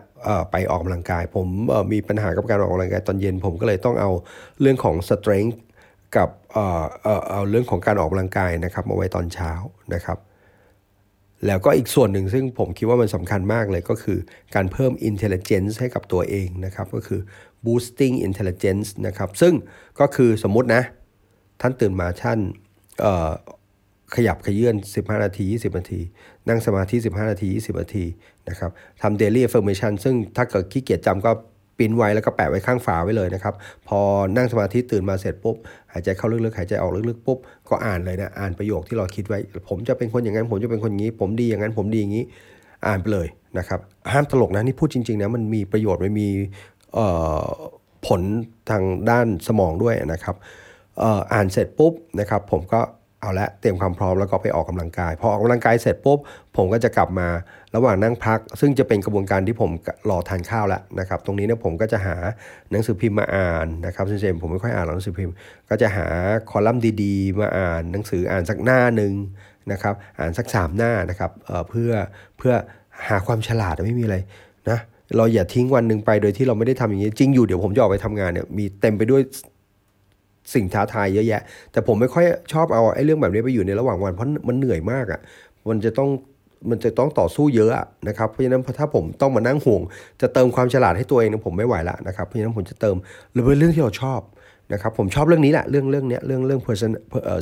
[0.51, 1.47] ไปออกกำลังกาย ผม
[1.93, 4.11] มีปัญหากับการออกกำลังกายตอนเย็น ผมก็เลยต้องเอา
[4.61, 5.55] เรื่องของ strength
[6.17, 9.51] กับเอ่อเอ่อเอาเรื่องของการออกกำลังกายนะครับมาไว้ตอนเช้า
[9.93, 10.17] นะครับ
[11.47, 14.17] แล้วก็อีกส่วนหนึ่งซึ่งผมคิดว่ามันสำคัญมากเลยก็คือ
[14.55, 17.19] การเพิ่ม intelligence ให้กับตัวเองนะครับ ก็คือ
[17.65, 19.53] boosting intelligence นะครับ ซึ่ง
[19.99, 20.83] ก็คือสมมุตินะ
[21.61, 22.39] ท่านตื่นมาท่าน
[24.15, 25.99] ขยับขยื่น 15 นาที 20 นาที
[26.47, 28.05] นั่งสมาธิ 15 นาที 20 นาที
[28.49, 31.31] นะครับทำ daily affirmation ซึ่งถ้าเกิดขี้เกียจจำก็
[31.77, 33.53] ปิ้นไว้แล้วก็แปะไว้ข้างฝาไว้เลยนะครับ
[33.87, 33.99] พอ
[34.37, 35.55] นั่งสมาธิตื่นมาเสร็จปุ๊บ
[35.91, 37.37] หายใจเข้าลึกๆ หายใจออกลึกๆปุ๊บ
[37.69, 39.39] ก็อ่านเลยนะ อ่านประโยคที่เราคิดไว้
[39.69, 42.25] ผมจะเป็นคนอย่างนั้น ผมจะเป็นคนอย่างนี้ ผมดีอย่างนั้น ผมดีอย่างนี้
[42.87, 43.79] อ่านไปเลยนะครับ
[44.11, 46.27] ห้ามตลกนะนี่พูดจริงๆนะมันมีประโยชน์มันมี
[48.07, 48.21] ผล
[48.69, 50.35] ทางด้านสมองด้วยนะครับ
[51.33, 52.81] อ่านเสร็จปุ๊บนะครับ ผมก็
[53.21, 56.19] เอาละเตรียมความพร้อมแล้วก็ไปออกกำลังกาย พอออกกำลังกายเสร็จปุ๊บ
[56.57, 57.27] ผมก็จะกลับมา
[57.75, 59.71] ระหว่างนั่งพัก ซึ่งจะเป็นกระบวนการที่ผม
[60.09, 62.15] รอทานข้าวแล้วนะครับตรงนี้เนี่ยผมก็จะหา
[62.71, 65.33] หนังสือพิมพ์มาอ่านนะครับซึ่งเจมผมไม่ค่อยอ่านหนังสือพิมพ์
[65.69, 66.07] ก็จะหา
[66.49, 69.13] คอลัมน์ดีๆ มาอ่านหนังสืออ่านสักหน้าหนึ่ง
[69.71, 71.91] นะครับอ่านสักสามหน้านะครับเเพื่อ
[72.37, 72.53] เพื่อ
[73.07, 74.17] หาความฉลาดไม่มีอะไร
[74.69, 74.79] นะ
[75.17, 79.21] เราอย่าทิ้งวันหนึ่งไปโดยที่เราไม่ได้ทำอย่างนี้จริงอยู่เดี๋ยวผมจะออกไปทำงานเนี่ยมีเต็มไปด้วย
[80.53, 81.41] สิ่งท้าทายเยอะแยะ
[81.71, 85.19] แต่ผมไม่ค่อยชอบเอาไอ้เรื่องแบบนี้ไปอยู่ในระหว่างวันเพราะมันเหนื่อยมากอะ่ะ
[85.69, 86.09] มันจะต้อง
[86.69, 87.71] มันจะต้องต่อสู้เยอะ
[88.07, 89.81] นะครับเพราะฉะนั้นถ้าผมต้องมานั่งห่วง
[90.21, 92.95] จะเติมความฉลาดให้ตัวเองนะผมไม่ไหวละนะครับเพราะฉะนั้นผมจะเติม
[93.31, 94.21] หรือเป็นเรื่องที่เราชอบ
[94.73, 96.91] นะครับผมชอบเรื่องนี้แหละเรื่องเรื่องนี้เรื่องเรื่อง person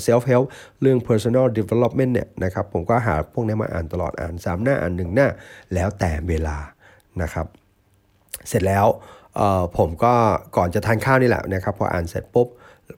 [0.08, 0.46] self help
[0.82, 5.28] เรื่อง personal development เนี่ยนะครับผมก็หาพวกนี้มาอ่านตลอดอ่าน 3 หน้าอ่านหนึ่งหน้า
[5.74, 6.58] แล้วแต่เวลา
[7.22, 7.46] นะครับ
[8.50, 8.86] เสร็จแล้ว
[9.78, 10.14] ผมก็
[10.58, 12.48] ก่อนจะทานข้าวนี่แหละนะครับพออ่านเสร็จปุ๊บ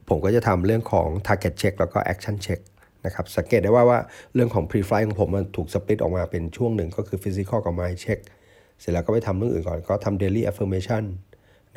[0.08, 2.60] ผมก็จะทำเรื่องของ target check แล้วก็ action check
[3.06, 3.98] นะครับสังเกตได้ว่าว่า
[4.34, 8.18] เรื่องของ pre-flight ของผมมันถูกสปริตออกมาเป็นช่วงหนึ่งก็คือ physical กับ mind check
[8.80, 11.04] เสร็จแล้วก็ไปทำเรื่องอื่นก่อนก็ทำ daily affirmation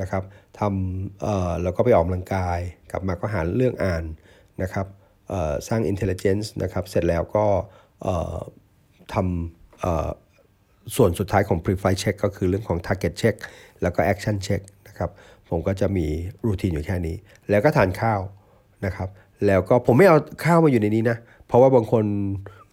[0.02, 0.24] นะครับ
[0.60, 2.60] ทำเอ่อแล้วก็ไปออกกำลังกาย
[2.92, 4.04] กลับมาก็หาเรื่องอ่าน
[4.62, 4.88] นะครับ
[5.30, 7.46] เอ่อสร้าง intelligence นะครับเสร็จแล้วก็
[8.04, 8.36] เอ่อ
[9.14, 10.10] ทำเอ่อ
[10.96, 13.36] ส่วนสุดท้ายของ pre-flight check ก็คือเรื่องของ target check
[13.82, 14.62] แล้วก็ action check
[14.94, 15.12] นะครับ
[15.50, 16.06] ผมก็จะมี
[16.46, 17.16] รูทีนอยู่แค่นี้
[17.50, 18.20] แล้วก็ทานข้าว
[18.86, 19.08] นะครับ
[19.48, 22.04] แล้วก็ผมไม่เอาข้าวมาอยู่ในนี้นะ เพราะว่าบางคน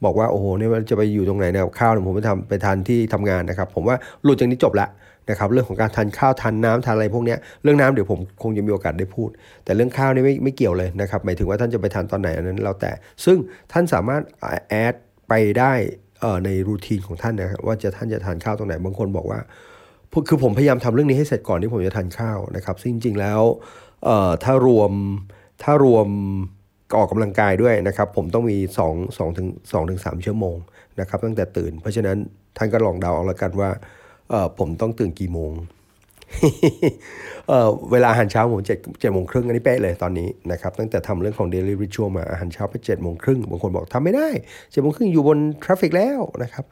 [0.05, 4.89] บอกว่าโอ้โหเนี่ยมันจะไปอยู่ตรงไหนเนี่ยข้าวผมไปทำไปทานที่ทำงานนะครับ ผมว่าหลุดจากนี้จบละ
[5.31, 9.29] นะครับ เรื่องของการทานข้าวทานน้ำทานอะไรพวกนี้เรื่องน้ำเดี๋ยวผมคงจะมีโอกาสได้พูด
[9.65, 12.93] แต่เรื่องข้าวนี่ไม่ไม่เกี่ยวเลยนะครับหมายถึงว่าท่านจะไปทานตอนไหนอันนั้นเราแต่
[13.25, 13.39] ซึ่ง
[13.73, 14.23] ท่านสามารถ
[14.69, 14.95] แอด
[15.29, 15.73] ไปได้
[16.45, 19.39] ในรูทีนของท่านนะครับว่าจะท่านจะทานข้าวตรงไหนบางคนบอกว่า
[20.29, 23.41] คือผมพยายามทำเรื่องนี้ให้เสร็จก่อนที่ผมจะทานข้าวนะครับ ซึ่งจริงๆแล้ว
[24.45, 24.93] ถ้ารวม
[25.63, 26.09] ถ้ารวม
[26.97, 28.57] ออกกำลังกายด้วยนะครับ ผมต้องมี
[28.89, 30.57] 2 2ถึง2ถึง3ชั่วโมง
[31.01, 32.17] นะครับ ตั้งแต่ตื่น เพราะฉะนั้น
[32.57, 33.71] ท่านก็ลองเดาเอาละกันว่า
[34.59, 35.53] ผมต้องตื่นกี่โมง
[37.49, 44.29] เเวลาอาหารเช้าผมเจ็ดเจ็ดโมงครึ่งอันนี้เป๊ะเลยตอนนี้นะครับตั้งแต่ทำเรื่องของ daily ritual มาอาหารเช้าไปเจ็ดโมงครึ่งบางคนบอกทำไม่ได้
[44.71, 46.65] เจ็ดโมงครึ่งอยู่บน traffic แล้วนะครับ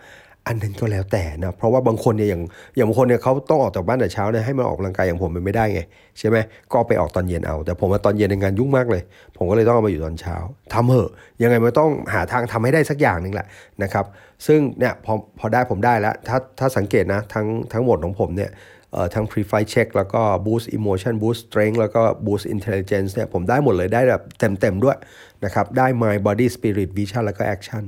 [0.49, 2.43] อันนั้นก็แล้วแต่นะเพราะว่าบางคนเนี่ยอย่าง
[2.77, 5.81] อย่างบางคนเนี่ยเขาต้องออกจากบ้านแต่เช้าเนี่ยให้มาออกกำลังกายอย่างผมมันไม่ได้ไง
[6.19, 6.37] ใช่ไหม
[6.73, 9.03] ก็ไปออกตอนเย็นเอา แต่ผมว่าตอนเย็นในงานยุ่งมากเลย
[9.37, 10.37] ผมก็เลยต้องเอามาอยู่ตอนเช้า
[10.73, 11.11] ทำเหอะ
[11.43, 13.47] ยังไงมันต้องหาทางทำให้ได้สักอย่างหนึ่งแหละ
[13.83, 14.05] นะครับ
[14.47, 18.51] ซึ่งเนี่ยพอพอได้ผมได้แล้วถ้าถ้าสังเกตนะทั้งทั้งหมดของผมเนี่ย
[18.93, 24.23] เอ่อทั้ง pre-flight check แล้วก็ boost emotion boost strength แล้วก็ boost intelligence เนี่ยผมได้หมดเลยได้แบบ
[24.61, 24.99] เต็มๆด้วย
[25.45, 27.85] นะครับได้ mind body spirit vision แล้วก็ action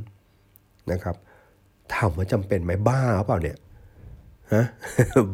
[0.92, 1.16] นะครับ
[1.94, 3.56] ถามว่าจำเป็นไหมบ้าเปล่าเนี่ย
[4.54, 4.64] ฮะ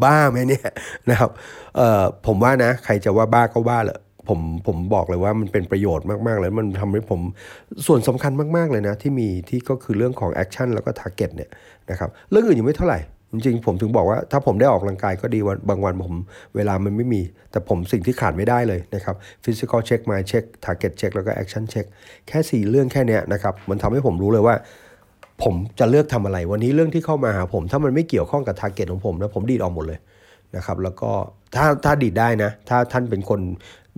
[0.05, 0.69] บ้าไหมเนี่ย
[1.11, 1.31] นะครับ
[1.77, 7.21] เอ่อผมว่านะ ใครจะว่าบ้าก็บ้าเลยผมผมบอกเลยว่ามันเป็นประโยชน์มากๆเลยมันทำให้ผม
[7.87, 11.51] ส่วนสำคัญมากๆเลยนะ ที่มีที่ก็คือเรื่องของ action แล้วก็ target เนี่ย
[11.91, 12.99] นะครับเรื่องอื่นยังไม่เท่าไหร่
[13.33, 16.15] จริงๆ ผมถึงบอกว่าถ้าผมได้ออกกำลังกายก็ดีวันบางวันผม
[16.57, 19.15] เวลามันไม่มี แต่ผมสิ่งที่ขาดไม่ได้เลยนะครับ
[19.45, 21.87] physical check mind check target check แล้วก็ action check
[22.29, 24.55] แค่ 4 เรื่องแค่นี้นะครับมันทำให้ผมรู้เลยว่า
[25.43, 29.99] ผมจะเลือกทำอะไร วันนี้เรื่องที่เข้ามาหาผม ถ้ามันไม่เกี่ยวข้องกับ target ของผมนะผมดีดออกหมดเลย
[30.57, 31.11] นะครับแล้วก็
[31.55, 33.41] ถ้าถ้าดีดได้นะ ถ้าท่านเป็นคน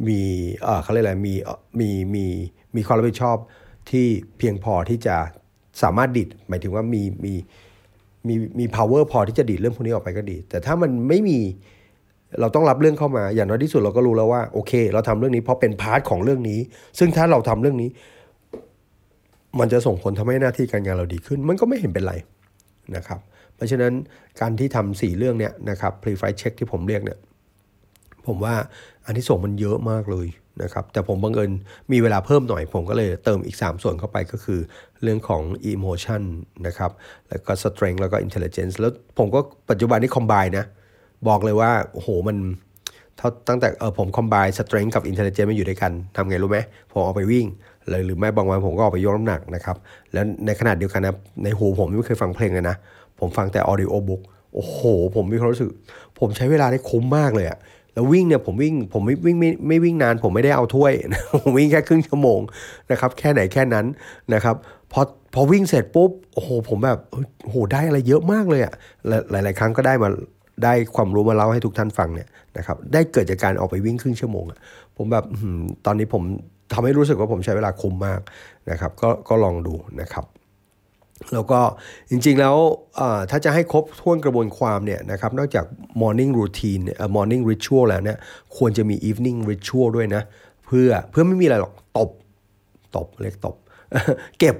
[0.08, 0.20] มี
[0.62, 1.34] เออเขาเรียกอะไรมี
[1.80, 2.24] มีมี
[2.76, 3.36] มีความรับผิดชอบ
[3.90, 4.06] ที่
[4.38, 5.16] เพียงพอที่จะ
[5.82, 7.34] สามารถดีดหมายถึงว่ามีมี
[8.26, 11.38] มีมี power พอที่จะดีดเรื่องพวกนี้ออกไปก็ดี แต่ถ้ามันไม่มี
[12.40, 16.60] เราต้องรับเรื่องเข้ามาอย่างน้อยที่สุดเราก็รู้แล้วว่าโอเค เราทำเรื่องนี้เพราะเป็น part ของเรื่องนี้
[16.98, 17.88] ซึ่งถ้าเราทำเรื่องนี้
[19.58, 22.14] มันจะส่งผลทำให้หน้าที่การงานเราดีขึ้น มันก็ไม่เห็นเป็นไร
[22.96, 23.20] นะครับ
[23.54, 23.92] เพราะฉะนั้น
[24.40, 27.18] การที่ทำสี่เรื่องเนี้ยนะครับ pre flight check ที่ผมเรียกเนี่ย
[28.26, 28.54] ผมว่า
[29.06, 30.28] อานิสงส์มันเยอะมากเลย
[30.62, 31.50] นะครับ แต่ผมบังเอิญ
[31.92, 34.60] มีเวลาเพิ่มหน่อย ผมก็เลยเติมอีก 3 ส่วนเข้าไปก็คือ
[35.02, 36.22] เรื่องของ emotion
[36.66, 36.90] นะครับ
[37.28, 40.66] แล้วก็ strength แล้วก็ intelligence แล้วผมก็ปัจจุบันนี้ combine นะ
[41.28, 42.36] บอกเลยว่า โอ้โห มัน
[43.48, 46.58] ตั้งแต่เออผม combine strength กับ intelligence มาอยู่ด้วยกันทำไงรู้ไหม
[46.92, 47.46] ผมเอาไปวิ่ง
[47.90, 49.76] เลยหรือไม่บางวันผมก็ออกไปยกน้ำหนักนะครับ
[50.12, 52.76] แล้วในขนาดเดียวกันนะในหูผมไม่เคยฟังเพลงเลยนะ
[53.20, 54.22] ผมฟังแต่ audio book
[54.54, 54.78] โอ้โห
[55.16, 55.70] ผมมีความรู้สึก
[56.18, 57.58] ผมใช้เวลาได้คุ้มมากเลยอะ
[57.94, 60.92] แล้ววิ่งเนี่ยผมวิ่งผมไม่วิ่งไม่ไม่วิ่งนาน ผมไม่ได้เอาถ้วย
[61.42, 62.40] ผมวิ่งแค่ครึ่งชั่วโมง
[62.90, 63.86] นะครับ แค่ไหนแค่นั้น
[64.34, 64.56] นะครับ
[64.92, 65.00] พอ
[65.34, 66.98] พอวิ่งเสร็จปุ๊บโอ้โหผมแบบ
[67.42, 68.72] โอ้โหได้อะไรเยอะมากเลยอะ
[69.30, 70.08] หลายหลายครั้งก็ได้มา
[70.64, 74.58] ได้ความรู้มาเล่าให้ทุกท่านฟังเนี่ยนะครับได้เกิดจากการออกไปวิ่งครึ่งชั่วโมงอะ
[74.96, 75.24] ผมแบบ
[75.86, 76.22] ตอนนี้ผม
[76.72, 78.20] ทำให้รู้สึกว่าผมใช้เวลาคุ้มมาก
[78.70, 80.24] นะครับ ก็ก็ลองดูนะครับ
[81.32, 81.60] แล้วก็
[82.10, 82.56] จริงๆแล้ว
[83.30, 85.64] ถ้าจะให้ครบถ้วนกระบวนความเนี่ยนะครับ นอกจาก
[86.02, 88.18] morning routine เอ่อ morning ritual แล้วเนี่ย
[88.56, 90.22] ควรจะมี evening ritual ด้วยนะ
[90.66, 92.10] เพื่อเพื่อไม่มีอะไรหรอกตบ
[92.96, 93.54] ตบเรียกตบ
[94.38, 94.56] เก็บ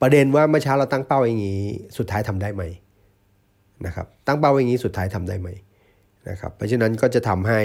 [0.00, 1.62] ประเด็นว่าเมื่อเช้าเราตั้งเป้าอย่างนี้
[1.98, 2.62] สุดท้ายทำได้ไหม
[3.86, 5.48] นะครับ ตั้งเป้าอย่างนี้สุดท้ายทำได้ไหม
[6.28, 7.60] นะครับ เพราะฉะนั้นก็จะทำให้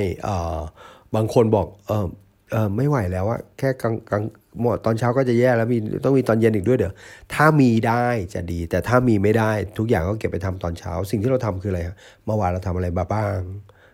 [1.16, 2.08] บางคนบอกเออ
[2.52, 4.24] เออไม่ไหวแล้วอะแค่กลางกลาง
[4.62, 6.94] หมดตอนเช้าก็จะแย่แล้วมีต้องมีตอนเย็นอีกด้วยเดี๋ยว
[7.34, 13.38] ถ้ามีได้จะดี แต่ถ้ามีไม่ได้ทุกอย่างก็เก็บไปทำตอนเช้า สิ่งที่เราทำคืออะไรฮะเมื่อวานเราทำอะไรบ้าง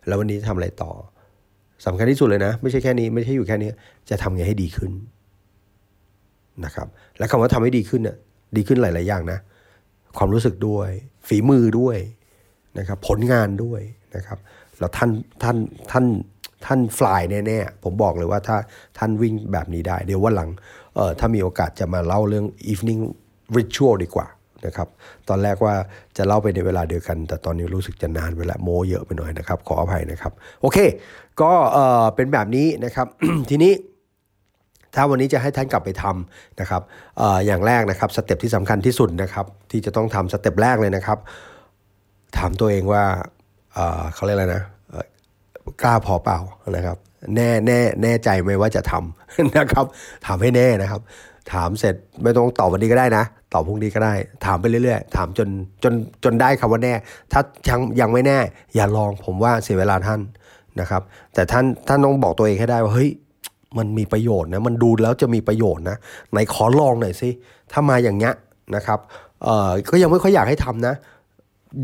[0.08, 0.92] แล้ววันนี้ทำอะไรต่อ
[1.86, 3.72] สำคัญที่สุดเลยนะ ไม่ใช่แค่นี้ไม่ใช่อยู่แค่นี้
[4.10, 4.92] จะทำไงให้ดีขึ้น
[6.66, 6.88] นะครับ
[7.18, 8.18] และคำว่าทำให้ดีขึ้นเนี่ย
[8.56, 9.40] ดีขึ้นหลาย ๆ อย่างนะ
[10.18, 10.90] ความรู้สึกด้วย
[11.28, 11.98] ฝีมือด้วย
[12.80, 13.82] นะครับ ผลงานด้วย
[14.16, 14.38] นะครับ
[14.80, 15.10] แล้วท่าน
[15.44, 15.58] ท่าน
[15.92, 16.06] ท่าน
[16.66, 18.58] ท่านฟลายแน่ๆ ผมบอกเลยว่าถ้า
[18.98, 20.50] ท่านวิ่งแบบนี้ได้ เดี๋ยววันหลัง
[20.96, 23.02] เออถ้ามีโอกาสจะมาเล่าเรื่อง evening
[23.58, 24.28] ritual ดีกว่า
[24.66, 24.88] นะครับ
[25.30, 25.76] ตอนแรกว่า
[26.18, 30.78] จะเล่าไปในเวลาเดียวกัน แต่ตอนนี้รู้สึกจะนานเวลาโม้เยอะไปหน่อยนะครับ ขออภัยนะครับ โอเค
[31.42, 33.08] ก็เออเป็นแบบนี้นะครับ
[33.50, 33.74] ทีนี้
[34.96, 36.82] ถ้าวันนี้จะให้ท่านกลับไปทำนะครับ
[37.22, 41.18] ออย่างแรกนะครับ step ที่สำคัญที่สุดนะครับ ที่จะต้องทำ step แรกเลยนะครับ
[42.38, 43.04] ถามตัวเองว่า
[44.14, 44.64] เขาเรียกอะไรนะ
[45.84, 46.40] กล้าพอเปล่า
[46.72, 46.98] นะครับ
[47.36, 49.86] แน่แน่แน่ใจไหมว่าจะทำนะครับ
[50.26, 51.02] ถามให้แน่นะครับ
[51.52, 53.24] ถามเสร็จไม่ต้องตอบวันนี้ก็ได้นะ
[53.54, 54.14] ตอบพรุ่งนี้ก็ได้
[54.46, 55.50] ถามไปเรื่อยๆ ถามจน
[55.84, 56.94] จนจนได้คำว่าแน่
[57.32, 58.38] ถ้ายังยังไม่แน่
[58.76, 60.22] อย่าลองผมว่าเสียเวลาท่าน
[60.80, 61.02] นะครับ
[61.34, 63.10] แต่ท่านท่านต้องบอกตัวเองให้ได้ว่าเฮ้ย
[63.78, 65.98] มันมีประโยชน์นะมันดูแล้วจะมีประโยชน์นะ
[66.32, 67.30] ไหนขอลองหน่อยสิ
[67.72, 68.34] ถ้ามาอย่างเงี้ย
[68.76, 69.00] นะครับ
[69.44, 70.94] เอ่อก็ยังไม่ค่อยอยากให้ทำนะ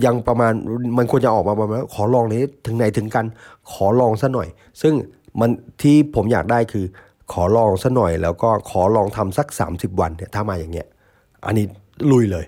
[0.06, 0.54] ยังประมาณ
[0.98, 3.26] มันควรจะออกมาประมาณขอลองนี้ถึงไหนถึงกัน
[3.72, 4.48] ขอลองซะหน่อย
[4.82, 4.94] ซึ่ง
[5.40, 5.50] มัน
[5.82, 6.86] ที่ผมอยากได้คือ
[7.34, 10.88] ขอลองซะหน่อย แล้วก็ขอลองทำสัก 30 วันเนี่ยถ้ามาอย่างเงี้ย
[11.46, 11.66] อันนี้
[12.12, 12.46] ลุยเลย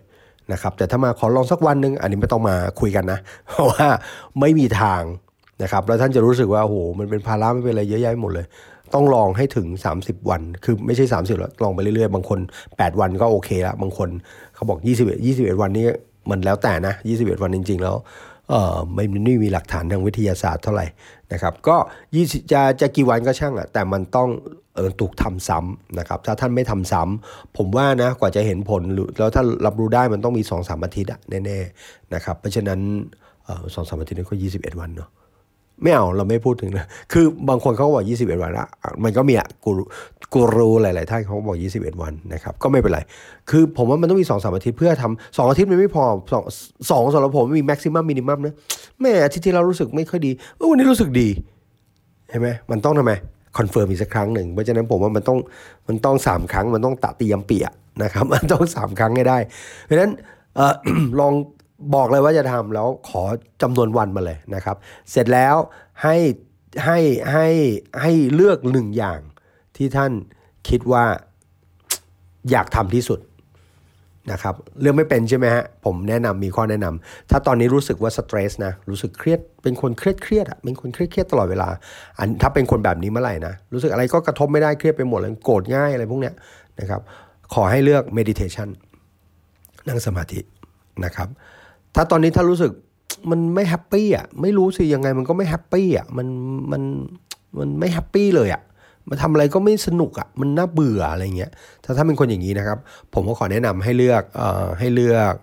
[0.52, 3.88] นะครับแต่ถ้ามาขอลองสักวันหนึ่งอันนี้ไม่ต้องมาคุยกันนะ เพราะว่า
[4.40, 5.02] ไม่มีทาง
[5.64, 8.46] นะครับแล้วท่านจะรู้สึกว่าโอ้โหมันเป็นภาระไม่เป็นอะไรเยอะแยะหมดเลย
[8.94, 9.68] ต้องลองให้ถึง
[10.00, 14.10] 30 วัน คือไม่ใช่ 30แล้วลองไปเรื่อยๆ บางคน 8 วันก็โอเคละบางคน
[14.56, 15.86] เขาบอก 21 21 วันนี้
[16.30, 17.96] มันแล้วแต่นะ 21 วันจริง ๆ แล้ว
[18.50, 20.86] เออไม่ไม่มีหลักฐานทางวิทยาศาสตร์เท่าไหร่
[21.34, 21.76] นะครับก็
[22.14, 24.30] 20จะจะกี่วันก็ช่างอะแต่มันต้อง
[24.76, 28.82] เออถูกทำซ้ำนะครับถ้าท่านไม่ทำซ้ำผมว่านะกว่าจะเห็นผล
[29.18, 32.80] แล้วถ้ารับรู้ได้มันต้องมี2อสามอาทิตย์อะแน่ๆนะครับเพราะฉะนั้น
[33.74, 35.10] สองสามอาทิตย์นี่ก็ 21 วันเนาะ
[35.82, 38.68] ไม่เอาเราไม่พูดถึงนะคือบางคนเขาบอก 21 วันละ
[39.04, 39.72] มันก็มีอะกู
[40.34, 43.00] กูรู้หลาย ๆ ท่านเขาบอก 21 วันนะครับ ก็ไม่เป็นไร
[43.50, 46.44] คือผมว่ามันต้องมี2อสามอาทิตย์เพื่อทำสองอาทิตย์มันไม่พอสอง
[46.92, 48.56] สองสำหรับผมมีแม็กซิมัมมินิมัมนะ
[49.02, 51.28] แม่อาทิตย์ที่เรารู้สึกไม่ค่อยดีเออวันนี้รู้สึกดี
[52.30, 53.12] เห็นไหมมันต้องทำไม
[53.58, 55.38] คอนเฟิร์มอีกสักครั้งหนึ่งเพราะฉะนั้นผมว่ามันต้อง
[55.88, 57.68] มันต้องสามครั้งมันต้องตะตียมเปีย
[58.04, 59.38] นะครับ มันต้องสามครั้งให้ได้
[59.86, 60.12] เพราะฉะนั้น
[61.20, 61.34] ลอง
[61.96, 63.24] บอกเลยว่าจะทำแล้วขอ
[63.62, 64.76] จำนวนวันมาเลยนะครับ
[65.12, 65.56] เสร็จแล้ว
[66.04, 66.16] ให้
[66.86, 67.00] ให้
[67.32, 67.48] ให้
[68.02, 69.20] ให้เลือกหนึ่งอย่าง
[69.78, 70.12] ที่ท่าน
[70.70, 71.06] คิดว่า
[72.52, 73.20] อยากทำที่สุด
[74.32, 81.70] นะครับเรื่องไม่เป็นใช่ไหมฮะผมแนะนำมีข้อแนะนำถ้าตอนนี้รู้สึกว่า stress นะรู้สึกเครียดเป็นคนเครียดเครียดอะเป็นคนเครียดเครียดตลอดเวลา
[82.18, 86.34] อันถ้าเป็นคนแบบนี้เมื่อไหร่นะรู้สึกอะไรก็กระทบไม่ได้เครียดไปหมดเลยโกรธง่ายอะไรพวกเนี้ย
[86.80, 87.02] นะครับ
[87.54, 88.70] ขอให้เลือก meditation
[89.88, 90.40] นั่งสมาธิ
[91.06, 91.30] นะครับ
[91.96, 92.72] ถ้าตอนนี้ถ้ารู้สึก
[93.32, 96.28] มันไม่ happy อะไม่รู้สิยังไงมันก็ไม่ happy อะมัน
[96.72, 96.82] มัน
[97.60, 98.62] มันไม่ happy เลยอะ
[99.10, 101.52] มาทำอะไรก็ไม่สนุกอะ่ะมันน่าเบื่ออะไรเงี้ย
[101.84, 102.78] ถ้าถ้าเป็นคนอย่างนี้นะครับ
[103.14, 105.34] ผมก็ขอแนะนำให้เลือกเอ่อให้เลือก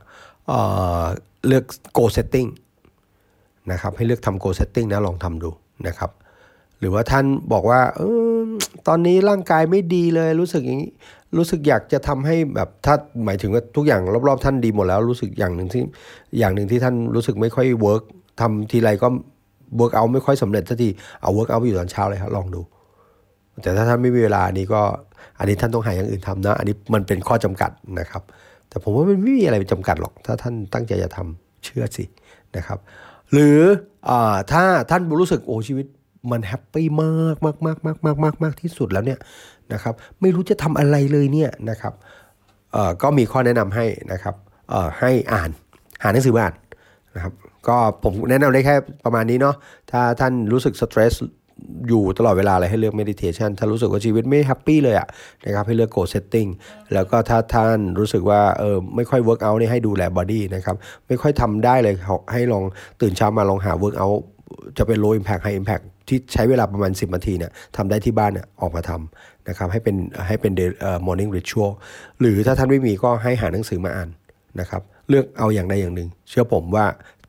[0.48, 0.60] เอ่
[1.00, 1.02] อ
[1.46, 1.64] เลือก
[1.96, 2.48] go setting
[3.72, 5.50] นะครับให้เลือกทำ go setting นะลองทำดู
[5.86, 6.10] นะครับ
[6.80, 8.02] หรือว่าท่านบอกว่าอ
[8.38, 8.40] อ
[8.88, 10.90] ตอนนี้ร่างกายไม่ดีเลยรู้สึกอย่างนี้
[11.36, 15.82] รู้สึกอยากจะทำให้แบบถ้าหมายถึงว่าทุกอย่างรอบๆ ท่านดีหมดแล้วรู้สึกอย่างหนึ่งที่
[16.38, 18.02] อย่างหนึ่งที่ท่านรู้สึกไม่ค่อย work
[18.40, 19.08] ทำทีไรก็
[19.76, 20.88] work เอาไม่ค่อยสำเร็จสักที
[21.22, 22.60] เอา work เอาไปอยู่ตอนเช้าเลยครับลองดู
[23.62, 24.82] แต่ถ้าท่านไม่มีเวลาอันนี้ก็
[25.38, 28.22] อันนี้ท่านต้องหาอย่างอื่นทำนะ อันนี้มันเป็นข้อจำกัดนะครับ
[28.68, 32.04] แต่ผมว่ามันไม่มีอะไรจำกัดหรอก ถ้าท่านตั้งใจจะทำเชื่อสิ
[32.56, 32.78] นะครับ
[33.32, 34.10] หรือ
[34.52, 35.86] ถ้าท่านรู้สึกโอ้ชีวิต
[36.30, 39.18] มัน happy มากมากมากมากมากมากมากที่สุดแล้วเนี่ย
[39.72, 41.92] นะครับ ไม่รู้จะทำอะไรเลยเนี่ยนะครับ
[42.72, 44.34] เออก็มีข้อแนะนำให้นะครับ
[44.70, 45.50] เออให้อ่าน
[46.02, 46.54] หาหนังสือมาอ่าน
[47.14, 47.32] นะครับ
[47.68, 49.54] ก็ผมแนะนำได้แค่ประมาณนี้เนาะ
[49.90, 51.14] ถ้าท่านรู้สึกสตรส
[51.88, 55.08] อยู่ตลอดเวลาเลยให้เลือก meditation ถ้ารู้สึกว่าชีวิตไม่แฮปปี้เลยอะ
[55.44, 56.48] นะครับให้เลือก goal setting
[56.94, 60.76] แล้วก็ถ้าท่านรู้สึกว่าเออไม่ค่อย work out นี่ให้ดูแล body นะครับ
[61.08, 61.94] ไม่ค่อยทำได้เลย
[62.32, 62.64] ให้ลอง
[63.00, 64.20] ตื่นเช้ามาลองหา work out
[64.78, 70.52] จะเป็น low impact high impact ที่ใช้เวลาประมาณ 10นาทีเนี่ยทำได้ที่บ้านเนี่ยออกมาทำนะครับให้เป็นให้เป็น
[71.06, 71.72] morning ritual
[72.20, 74.08] หรือถ้าท่านไม่มีก็ให้หาหนังสือมาอ่าน
[74.60, 76.86] นะครับเลือกเอาอย่างใดอย่างหนึ่ง เชื่อผมว่า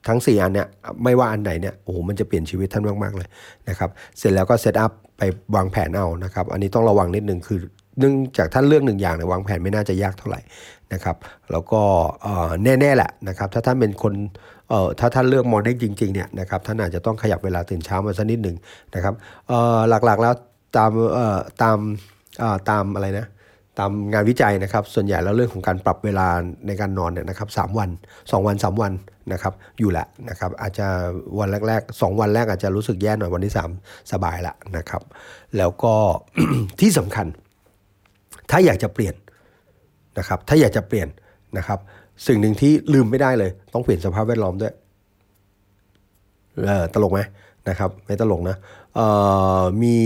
[0.08, 0.68] ทั้ง 4 อันเนี่ย
[1.04, 3.28] ไม่ว่าอันไหนเนี่ยโอ้โหมันจะเปลี่ยนชีวิตท่านมาก ๆ เลย
[3.70, 5.22] นะครับเสร็จแล้วก็เซตอัพไป
[5.56, 7.60] วางแผนเอานะครับอันนี้ต้องระวังนิดนึงคือ
[8.00, 10.42] เนื่องจากท่านเลือกหนึ่งอย่างเนี่ยวางแผนไม่น่าจะยากเท่าไหร่
[10.94, 11.16] นะครับ
[11.52, 11.82] แล้วก็
[12.64, 14.14] แน่ๆแหละนะครับ ถ้าท่านเป็นคน
[14.70, 18.56] เอ่อถ้าท่านเลือกมอร์นิ่งจริงๆเนี่ยนะครับท่านอาจจะต้องขยับเวลาตื่นเช้ามาสักนิดหนึ่ง
[18.96, 19.14] นะครับ
[19.48, 20.34] เอ่อหลักๆแล้ว
[20.78, 21.78] ตามเอ่อตาม
[22.40, 23.28] เอ่อตามอะไรนะ
[23.80, 26.28] ตามงานวิจัยนะครับ ส่วนใหญ่แล้วเรื่องของการปรับเวลา
[26.68, 28.94] ในการนอนเนี่ยนะครับสวัน 2 วัน 3 วัน
[29.34, 30.88] นะครับอยู่ละนะครับอาจจะ
[31.40, 35.02] วันแรกๆ 2 วันแรกอาจจะรู้สึกแย่หน่อยวันที่ 3 สบายละนะครับ
[35.58, 35.94] แล้วก็
[36.82, 37.28] ที่สำคัญ
[38.52, 39.16] ถ้าอยากจะเปลี่ยน
[40.18, 41.08] นะครับถ้าอยากจะเปลี่ยน
[41.58, 41.80] นะครับ
[42.28, 44.74] สิ่งหนึ่งที่ลืมไม่ได้เลย ต้องเปลี่ยนสภาพแวดล้อมด้วย
[46.94, 47.20] ตลกไหม
[47.70, 48.58] นะครับไม่ตลกนะ
[49.84, 49.98] มี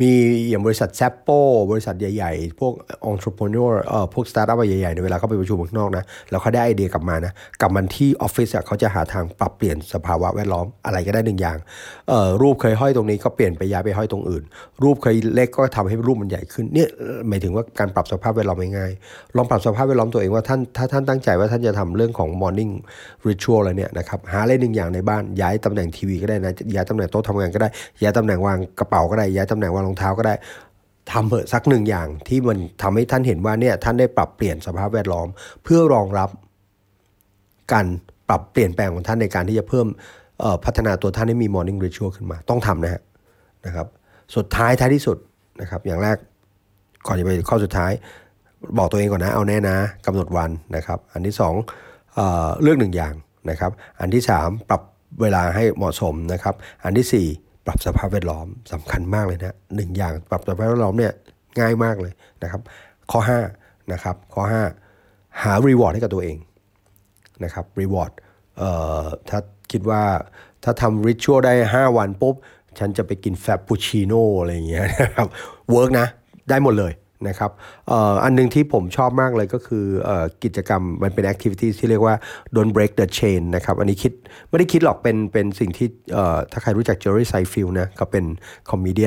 [0.00, 0.10] มี
[0.48, 1.28] อย่างบริษัท Zappos
[1.70, 2.72] บริษัทใหญ่ๆ พวก
[3.06, 11.58] องค์ประกอบเอ่อพวกสตาร์ทอัพใหญ่ๆในเวลาเขาไปประชุมข้างนอกนะแล้วเขาได้ไอเดียกลับมานะกลับมาที่ออฟฟิศเขาจะหาทางปรับเปลี่ยนสภาวะแวดล้อมอะไรก็ได้หนึ่งอย่าง
[12.08, 14.42] เอ่อรูปเคยห้อยตรงนี้ก็เปลี่ยนไปย้ายไปห้อยตรงอื่น
[14.82, 16.88] รูปเคยเล็กก็ทำให้รูปมันใหญ่ขึ้นเนี่ย
[17.28, 22.72] หมายถึงว่าการปรับสภาพแวดล้อมง่ายๆลองปรับสภาพแวดล้อมตัวเองว่าท่านถ้าท่านตั้งใจว่าท่านจะทำเรื่องของ morning
[23.28, 27.68] ritual อะไรเนี่ยนะครับหาอะไรหนึ่งอย่างในบ้านย้ายตำแหน่งทีวีก็ได้นะย้ายตำแหน่งโต๊ะทำงานก็ได้
[28.02, 30.34] ย้ายตำแหน่งวางกระเป๋าก็ได้ย้ายตำแหน่งวางรองเท้าก็ได้
[31.12, 35.28] ทำเถอะสักหนึ่งอย่างที่มันทำให้ท่านเห็นว่าเนี่ยท่านได้ปรับเปลี่ยนสภาพแวดล้อม
[35.62, 36.30] เพื่อรองรับ
[37.72, 37.86] การ
[38.28, 39.86] ปรับเปลี่ยนแปลงของท่านในการที่จะเพิ่ม
[40.64, 43.02] พัฒนาตัวท่านให้มี morning ritual ขึ้นมาต้องทำนะฮะ
[43.66, 43.86] นะครับ
[44.36, 45.16] สุดท้ายท้ายที่สุด
[45.60, 46.16] นะครับ อย่างแรก
[47.06, 47.92] ก่อนจะไปข้อสุดท้าย
[48.78, 53.14] บอกตัวเองก่อนนะ เอาแน่นะกำหนดวันนะครับ อันที่2เลือกหนึ่งอย่าง
[53.50, 53.70] นะครับ
[54.00, 54.82] อันที่ 3 ปรับ
[55.20, 61.12] เวลาให้เหมาะสมนะครับ อันที่4 ปรับสภาพแวดล้อมสำคัญมากเลยนะหนึ่งอย่างปรับสภาพแวดล้อมเนี่ย
[61.58, 62.60] ง่ายมากเลยนะครับ
[63.10, 63.20] ข้อ
[63.56, 64.42] 5นะครับข้อ
[64.92, 66.36] 5 หา reward ให้กับตัวเอง
[67.44, 68.12] นะครับ reward
[68.58, 68.70] เอ่
[69.02, 69.38] อถ้า
[69.72, 70.02] คิดว่า
[70.64, 72.34] ถ้าทำ ritual ได้ 5 วันปุ๊บ
[72.78, 75.28] ฉันจะไปกินแฟรปปูชิโน่อะไรอย่างเงี้ยนะครับ
[75.70, 76.06] work นะ
[76.48, 76.92] ได้หมดเลย
[77.28, 77.50] นะครับ
[78.24, 80.10] อันนึงที่ผมชอบมากเลยก็คือ
[80.44, 82.14] กิจกรรมมันเป็น activity ที่เรียกว่า
[82.56, 84.12] don't break the chain นะครับอันนี้คิด
[84.48, 85.88] ไม่ได้คิดหรอกเป็นเป็นสิ่งที่
[86.52, 88.24] ถ้าใครรู้จัก Jerry Seinfeld นะเขาเป็น
[88.70, 89.06] comedy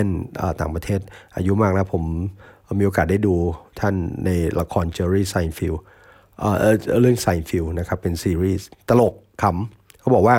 [0.60, 1.00] ต่างประเทศ
[1.36, 2.04] อายุมากแล้วผม
[2.80, 3.36] มีโอกาสได้ดู
[3.80, 5.76] ท่านในละคร Jerry Seinfeld
[7.02, 10.36] เรื่อง Seinfeld นะครับเป็นซีรีส์ตลกขำเขาบอกว่า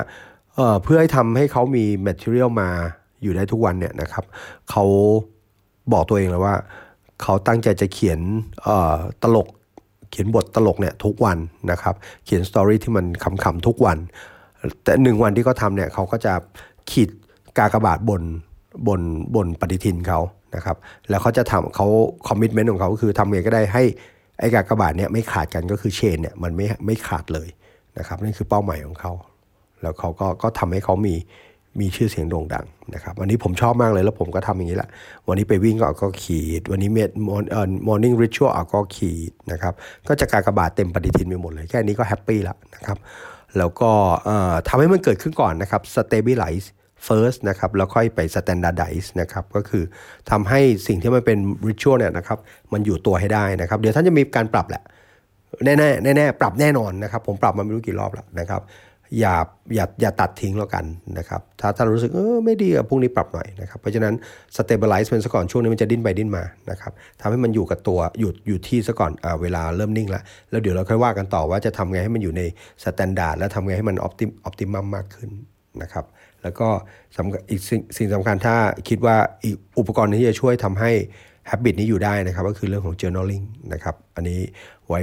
[0.82, 2.70] เพื่อให้ทำให้เขามี material มา
[3.22, 4.24] อยู่ได้ทุกวันเนี่ยนะครับ
[4.70, 4.84] เขา
[5.92, 6.54] บอกตัวเองเลยว่า
[7.22, 8.20] เขาตั้งใจจะเขียน
[9.22, 9.48] ตลก
[10.10, 11.38] เขียนบทตลกเนี่ยทุกวัน
[11.70, 13.06] นะครับ เขียนสตอรี่ที่มัน
[13.44, 13.98] ขำๆทุกวัน
[14.82, 16.32] แต่หนึ่งวันที่เขาทำเนี่ยเขาก็จะ
[16.90, 17.08] ขีด
[17.58, 18.22] กากบาทบน
[18.88, 19.00] บน
[19.34, 20.20] บนปฏิทินเขา
[20.56, 20.76] นะครับ
[21.08, 21.86] แล้วเขาจะทำเขา
[22.26, 23.84] คอมมิชเมนต์ของเขาก็คือทำไงก็ได้ให้
[24.38, 27.48] ไอ้กากบาทเนี่ยไม่ขาดกันก็คือเชนเนี่ยมันไม่ไม่ขาดเลย
[27.98, 29.12] นะครับนี่คือเป้าหมายของเขา
[29.82, 31.14] แล้วเขาก็ก็ทำให้เขามี
[31.80, 34.88] มีชื่อเสียงโด่งดังนะครับ วันนี้ผมชอบมากเลยแล้วผมก็ทำอย่างนี้แหละ
[35.28, 37.10] วันนี้ไปวิ่งก็ก็ขีด วันนี้เมด
[37.50, 39.74] เอ่อมอร์นิ่งริชวลก็ขีดนะครับ
[40.08, 42.98] ก็จะการกระบาดเต็มปฏิทินไปหมดเลย แค่นี้ก็แฮปปี้ละนะครับ
[43.58, 43.90] แล้วก็
[44.68, 46.66] ทำให้มันเกิดขึ้นก่อนนะครับ stabilize
[47.06, 49.84] first นะครับแล้วค่อยไป standardize นะครับก็คือ
[50.30, 52.38] ทำให้สิ่งที่มันเป็น ritual เนี่ยนะครับ
[52.72, 54.82] มันอยู่ตัวให้ได้นะครับ เดี๋ยวท่านจะมีการปรับแหละ
[55.64, 58.60] แน่แน่แน่ปรับแน่นอนนะครับ ผมปรับมาไม่รู้กี่รอบแล้วนะครับ
[59.20, 59.34] อย่า
[59.74, 60.84] อย่าอย่าตัดทิ้งแล้วกัน
[61.18, 64.14] นะครับ ถ้าท่านรู้สึกเออไม่ดีอะพรุ่งนี้ปรับหน่อยนะครับ เพราะฉะนั้น
[64.56, 72.42] stabilize มันซะก่อนช่วงนี้มันจะดิ้นไปดิ้นมานะครับทำให้มันอยู่กับตัวหยุดอยู่ที่ซะก่อนอ่าเวลาเริ่มนิ่งแล้วแล้วเดี๋ยวเราค่อยว่ากันต่อว่าจะทำไงให้มันอยู่ใน
[72.84, 75.30] standard และทำไงให้มัน optim optimum มากขึ้น
[75.82, 76.04] นะครับ
[76.42, 76.68] แล้วก็
[77.50, 78.56] อีกสิ่งสิ่งสำคัญถ้า
[78.88, 80.90] คิดว่าอีกอุปกรณ์ที่จะช่วยทำให้
[81.50, 84.40] habit นี้อยู่ได้นะครับก็คือเรื่องของ journaling นะครับ อันนี้
[84.88, 85.00] ไว้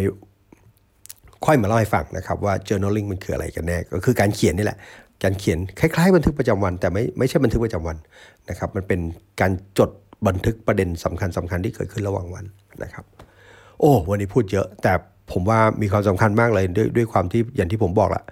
[1.45, 4.77] ค่อยมาเล่าให้ฟังนะครับว่า journaling มันคืออะไรกันแน่ก็คือการเขียนนี่แหละ
[5.23, 7.97] การเขียนคล้ายๆ บันทึกประจำวัน แต่ไม่ไม่ใช่บันทึกประจำวัน
[8.49, 8.99] นะครับ มันเป็น
[9.41, 9.89] การจด
[10.27, 12.45] บันทึกประเด็นสำคัญสำคัญที่เกิดขึ้นระหว่างวัน
[12.83, 13.05] นะครับ
[13.79, 14.93] โอ้วันนี้พูดเยอะ แต่
[15.31, 18.23] ผมว่ามีความสำคัญมากเลยด้วยด้วยความที่อย่างที่ผมบอกละ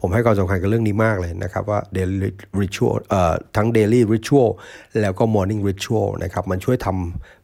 [0.00, 2.30] ผมให้ความสำคัญกับเรื่องนี้มากเลยนะครับว่า daily
[2.60, 4.50] ritual เอ่อทั้ง daily ritual
[5.00, 7.39] แล้วก็ morning ritual นะครับมันช่วยทำ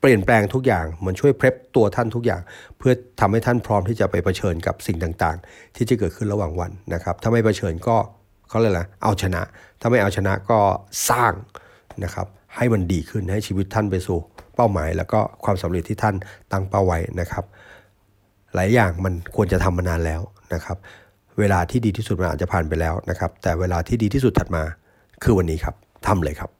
[0.00, 2.42] เปลี่ยนแปลงทุกอย่างมันช่วยเพร p ตัวท่านทุกอย่าง
[2.78, 7.96] เพื่อทำให้ท่านพร้อมที่จะไปเผชิญกับสิ่งต่างๆ ที่จะเกิดขึ้นระหว่างวันนะครับ ถ้าไม่เผชิญก็
[8.48, 9.42] เขาเรียกอะไรเอาชนะ
[9.80, 10.58] ถ้าไม่เอาชนะก็
[11.10, 11.32] สร้าง
[12.04, 14.18] นะครับให้มันดีขึ้นให้ชีวิตท่านไปสู่
[14.54, 16.14] เป้าหมาย แล้วก็ความสำเร็จที่ท่าน
[16.52, 17.44] ตั้งเป้าไว้นะครับ
[18.54, 20.20] หลายอย่างมันควรจะทำมานานแล้ว
[20.54, 20.76] นะครับ
[21.38, 24.62] เวลาที่ดีที่สุดมันอาจจะผ่านไปแล้วนะครับ แต่เวลาที่ดีที่สุดถัดมา
[25.22, 25.74] คือวันนี้ครับ
[26.06, 26.50] ทำเลยครับ